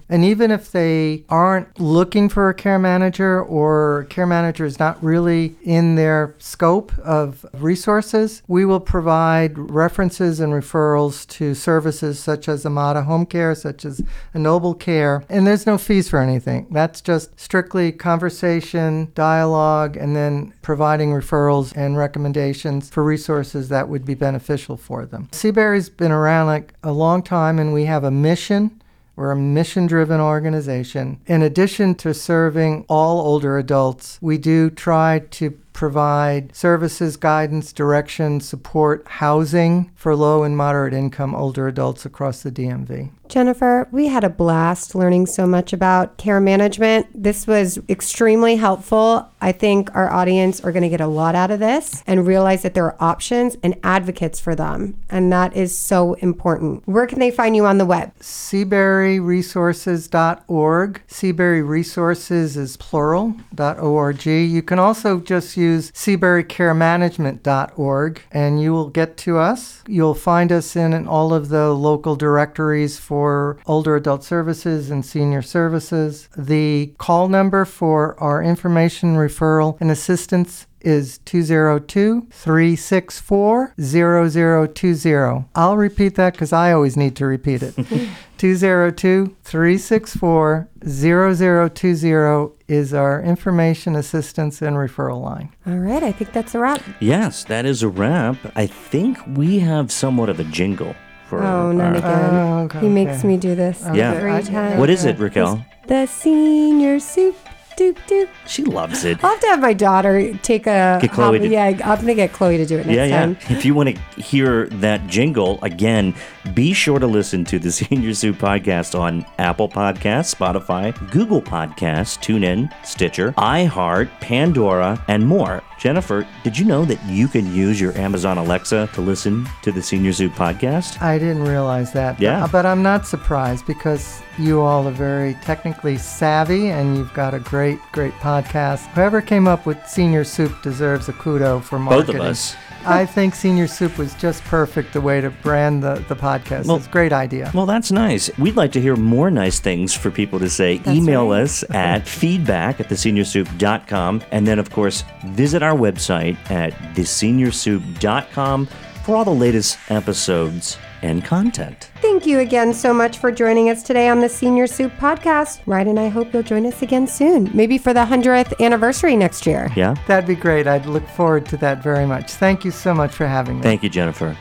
And 0.08 0.24
even 0.24 0.50
if 0.50 0.72
they 0.72 1.24
aren't 1.28 1.78
looking 1.78 2.28
for 2.28 2.48
a 2.48 2.54
care 2.54 2.78
manager 2.78 3.40
or 3.42 4.06
care 4.10 4.26
manager 4.26 4.64
is 4.64 4.78
not 4.78 5.02
really 5.02 5.54
in 5.62 5.94
their 5.94 6.34
scope 6.38 6.96
of 6.98 7.46
resources, 7.54 8.42
we 8.48 8.64
will 8.64 8.80
provide 8.80 9.56
references 9.56 10.40
and 10.40 10.52
referrals 10.52 11.28
to 11.28 11.54
services 11.54 12.18
such 12.18 12.48
as 12.48 12.66
Amada 12.66 13.02
Home 13.02 13.19
Care, 13.26 13.54
such 13.54 13.84
as 13.84 14.02
Ennoble 14.34 14.74
Care, 14.74 15.24
and 15.28 15.46
there's 15.46 15.66
no 15.66 15.78
fees 15.78 16.08
for 16.08 16.20
anything. 16.20 16.66
That's 16.70 17.00
just 17.00 17.38
strictly 17.38 17.92
conversation, 17.92 19.12
dialogue, 19.14 19.96
and 19.96 20.14
then 20.14 20.52
providing 20.62 21.10
referrals 21.10 21.76
and 21.76 21.96
recommendations 21.96 22.90
for 22.90 23.04
resources 23.04 23.68
that 23.68 23.88
would 23.88 24.04
be 24.04 24.14
beneficial 24.14 24.76
for 24.76 25.06
them. 25.06 25.28
Seabury's 25.32 25.88
been 25.88 26.12
around 26.12 26.46
like 26.46 26.74
a 26.82 26.92
long 26.92 27.22
time, 27.22 27.58
and 27.58 27.72
we 27.72 27.84
have 27.84 28.04
a 28.04 28.10
mission. 28.10 28.80
We're 29.16 29.32
a 29.32 29.36
mission 29.36 29.86
driven 29.86 30.20
organization. 30.20 31.20
In 31.26 31.42
addition 31.42 31.94
to 31.96 32.14
serving 32.14 32.86
all 32.88 33.20
older 33.20 33.58
adults, 33.58 34.18
we 34.22 34.38
do 34.38 34.70
try 34.70 35.18
to 35.32 35.50
provide 35.72 36.54
services, 36.54 37.16
guidance, 37.16 37.72
direction, 37.72 38.40
support, 38.40 39.06
housing 39.06 39.90
for 39.94 40.14
low 40.14 40.42
and 40.42 40.56
moderate 40.56 40.94
income 40.94 41.34
older 41.34 41.68
adults 41.68 42.04
across 42.04 42.42
the 42.42 42.50
DMV. 42.50 43.10
Jennifer, 43.30 43.88
we 43.92 44.08
had 44.08 44.24
a 44.24 44.28
blast 44.28 44.96
learning 44.96 45.26
so 45.26 45.46
much 45.46 45.72
about 45.72 46.18
care 46.18 46.40
management. 46.40 47.06
This 47.14 47.46
was 47.46 47.78
extremely 47.88 48.56
helpful. 48.56 49.30
I 49.40 49.52
think 49.52 49.94
our 49.94 50.12
audience 50.12 50.60
are 50.62 50.72
going 50.72 50.82
to 50.82 50.88
get 50.88 51.00
a 51.00 51.06
lot 51.06 51.36
out 51.36 51.52
of 51.52 51.60
this 51.60 52.02
and 52.08 52.26
realize 52.26 52.62
that 52.62 52.74
there 52.74 52.84
are 52.84 53.00
options 53.00 53.56
and 53.62 53.78
advocates 53.84 54.40
for 54.40 54.56
them. 54.56 55.00
And 55.08 55.32
that 55.32 55.56
is 55.56 55.78
so 55.78 56.14
important. 56.14 56.88
Where 56.88 57.06
can 57.06 57.20
they 57.20 57.30
find 57.30 57.54
you 57.54 57.66
on 57.66 57.78
the 57.78 57.86
web? 57.86 58.12
SeaburyResources.org. 58.18 61.02
Seabury 61.06 61.62
Resources 61.62 62.56
is 62.56 62.76
plural.org. 62.76 64.26
You 64.26 64.62
can 64.62 64.80
also 64.80 65.20
just 65.20 65.56
use 65.60 65.92
SeaburyCareManagement.org 65.92 68.22
and 68.32 68.60
you 68.60 68.72
will 68.72 68.90
get 68.90 69.16
to 69.18 69.38
us. 69.38 69.84
You'll 69.86 70.14
find 70.14 70.50
us 70.50 70.74
in 70.74 71.06
all 71.06 71.32
of 71.32 71.48
the 71.48 71.72
local 71.72 72.16
directories 72.16 72.98
for 72.98 73.20
for 73.20 73.58
older 73.66 73.96
adult 73.96 74.24
services 74.24 74.90
and 74.90 75.04
senior 75.04 75.42
services. 75.42 76.30
The 76.36 76.94
call 76.96 77.28
number 77.28 77.66
for 77.66 78.18
our 78.18 78.42
information 78.42 79.14
referral 79.14 79.76
and 79.78 79.90
assistance 79.90 80.66
is 80.80 81.18
202 81.18 82.28
364 82.30 83.74
0020. 83.80 85.44
I'll 85.54 85.76
repeat 85.76 86.14
that 86.16 86.32
because 86.32 86.52
I 86.52 86.72
always 86.72 86.96
need 86.96 87.16
to 87.16 87.26
repeat 87.26 87.62
it. 87.62 87.74
202 88.38 89.36
364 89.44 90.68
0020 90.82 92.52
is 92.68 92.94
our 92.94 93.22
information 93.22 93.94
assistance 93.96 94.62
and 94.62 94.76
referral 94.76 95.22
line. 95.22 95.52
All 95.66 95.76
right, 95.76 96.02
I 96.02 96.12
think 96.12 96.32
that's 96.32 96.54
a 96.54 96.58
wrap. 96.58 96.80
Yes, 97.00 97.44
that 97.44 97.66
is 97.66 97.82
a 97.82 97.88
wrap. 97.88 98.38
I 98.56 98.66
think 98.66 99.18
we 99.36 99.58
have 99.58 99.92
somewhat 99.92 100.30
of 100.30 100.40
a 100.40 100.44
jingle 100.44 100.94
for. 101.26 101.42
Oh, 101.42 101.72
not 101.72 101.96
again. 101.96 102.34
Oh, 102.34 102.58
okay, 102.64 102.80
he 102.80 102.88
makes 102.88 103.24
me 103.24 103.36
do 103.36 103.54
this 103.54 103.82
yeah. 103.92 104.14
every 104.14 104.42
time. 104.42 104.78
What 104.78 104.88
is 104.88 105.04
it, 105.04 105.18
Raquel? 105.18 105.62
The 105.86 106.06
senior 106.06 106.98
soup 106.98 107.36
doop, 107.80 107.96
doop. 108.06 108.28
She 108.46 108.64
loves 108.64 109.04
it. 109.04 109.22
I'll 109.24 109.30
have 109.30 109.40
to 109.40 109.46
have 109.46 109.60
my 109.60 109.72
daughter 109.72 110.34
take 110.38 110.66
a. 110.66 110.98
Get 111.00 111.12
Chloe. 111.12 111.38
to, 111.38 111.48
yeah, 111.48 111.66
I'm 111.66 112.00
gonna 112.00 112.14
get 112.14 112.32
Chloe 112.32 112.58
to 112.58 112.66
do 112.66 112.78
it 112.78 112.86
next 112.86 112.96
yeah, 112.96 113.04
yeah. 113.06 113.20
time. 113.20 113.38
If 113.48 113.64
you 113.64 113.74
want 113.74 113.96
to 113.96 114.20
hear 114.20 114.66
that 114.68 115.06
jingle 115.06 115.58
again, 115.62 116.14
be 116.54 116.72
sure 116.72 116.98
to 116.98 117.06
listen 117.06 117.44
to 117.46 117.58
the 117.58 117.72
Senior 117.80 118.14
Soup 118.14 118.36
podcast 118.36 118.98
on 118.98 119.24
Apple 119.38 119.68
Podcasts, 119.68 120.34
Spotify, 120.34 120.94
Google 121.10 121.42
Podcasts, 121.42 122.18
TuneIn, 122.18 122.70
Stitcher, 122.84 123.32
iHeart, 123.32 124.10
Pandora, 124.20 125.02
and 125.08 125.26
more. 125.26 125.62
Jennifer, 125.80 126.28
did 126.44 126.58
you 126.58 126.66
know 126.66 126.84
that 126.84 127.02
you 127.06 127.26
can 127.26 127.54
use 127.54 127.80
your 127.80 127.96
Amazon 127.96 128.36
Alexa 128.36 128.90
to 128.92 129.00
listen 129.00 129.48
to 129.62 129.72
the 129.72 129.82
Senior 129.82 130.12
Soup 130.12 130.30
podcast? 130.32 131.00
I 131.00 131.18
didn't 131.18 131.44
realize 131.44 131.90
that. 131.94 132.20
Yeah. 132.20 132.42
But, 132.42 132.52
but 132.52 132.66
I'm 132.66 132.82
not 132.82 133.06
surprised 133.06 133.66
because 133.66 134.20
you 134.38 134.60
all 134.60 134.86
are 134.86 134.92
very 134.92 135.38
technically 135.42 135.96
savvy 135.96 136.68
and 136.68 136.98
you've 136.98 137.14
got 137.14 137.32
a 137.32 137.38
great, 137.38 137.78
great 137.92 138.12
podcast. 138.14 138.88
Whoever 138.88 139.22
came 139.22 139.48
up 139.48 139.64
with 139.64 139.78
Senior 139.86 140.24
Soup 140.24 140.52
deserves 140.62 141.08
a 141.08 141.14
kudo 141.14 141.62
for 141.62 141.78
marketing. 141.78 142.06
Both 142.06 142.14
of 142.14 142.26
us. 142.26 142.56
I 142.86 143.04
think 143.04 143.34
Senior 143.34 143.66
Soup 143.66 143.96
was 143.98 144.14
just 144.14 144.42
perfect 144.44 144.92
the 144.92 145.00
way 145.00 145.20
to 145.20 145.30
brand 145.30 145.82
the, 145.82 146.04
the 146.08 146.16
podcast. 146.16 146.66
Well, 146.66 146.76
it's 146.76 146.86
a 146.86 146.90
great 146.90 147.12
idea. 147.12 147.50
Well, 147.54 147.66
that's 147.66 147.92
nice. 147.92 148.30
We'd 148.38 148.56
like 148.56 148.72
to 148.72 148.80
hear 148.80 148.96
more 148.96 149.30
nice 149.30 149.60
things 149.60 149.94
for 149.94 150.10
people 150.10 150.38
to 150.38 150.48
say. 150.48 150.78
That's 150.78 150.96
Email 150.96 151.30
right. 151.30 151.42
us 151.42 151.62
at 151.70 152.06
feedback 152.08 152.80
at 152.80 152.88
theseniorsoup.com. 152.88 154.22
And 154.30 154.46
then, 154.46 154.58
of 154.58 154.70
course, 154.70 155.04
visit 155.26 155.62
our 155.62 155.76
website 155.76 156.36
at 156.50 156.72
theseniorsoup.com 156.94 158.66
for 159.04 159.16
all 159.16 159.24
the 159.24 159.30
latest 159.30 159.78
episodes 159.88 160.78
and 161.02 161.24
content. 161.24 161.89
Thank 162.10 162.26
you 162.26 162.40
again 162.40 162.74
so 162.74 162.92
much 162.92 163.18
for 163.18 163.30
joining 163.30 163.70
us 163.70 163.84
today 163.84 164.08
on 164.08 164.20
the 164.20 164.28
Senior 164.28 164.66
Soup 164.66 164.92
podcast. 164.96 165.60
Right, 165.64 165.86
and 165.86 165.98
I 165.98 166.08
hope 166.08 166.34
you'll 166.34 166.42
join 166.42 166.66
us 166.66 166.82
again 166.82 167.06
soon, 167.06 167.48
maybe 167.54 167.78
for 167.78 167.94
the 167.94 168.04
100th 168.04 168.58
anniversary 168.58 169.14
next 169.14 169.46
year. 169.46 169.70
Yeah. 169.76 169.94
That'd 170.08 170.26
be 170.26 170.34
great. 170.34 170.66
I'd 170.66 170.86
look 170.86 171.06
forward 171.06 171.46
to 171.46 171.56
that 171.58 171.84
very 171.84 172.06
much. 172.06 172.32
Thank 172.32 172.64
you 172.64 172.72
so 172.72 172.92
much 172.92 173.14
for 173.14 173.28
having 173.28 173.58
me. 173.58 173.62
Thank 173.62 173.84
you, 173.84 173.88
Jennifer. 173.88 174.36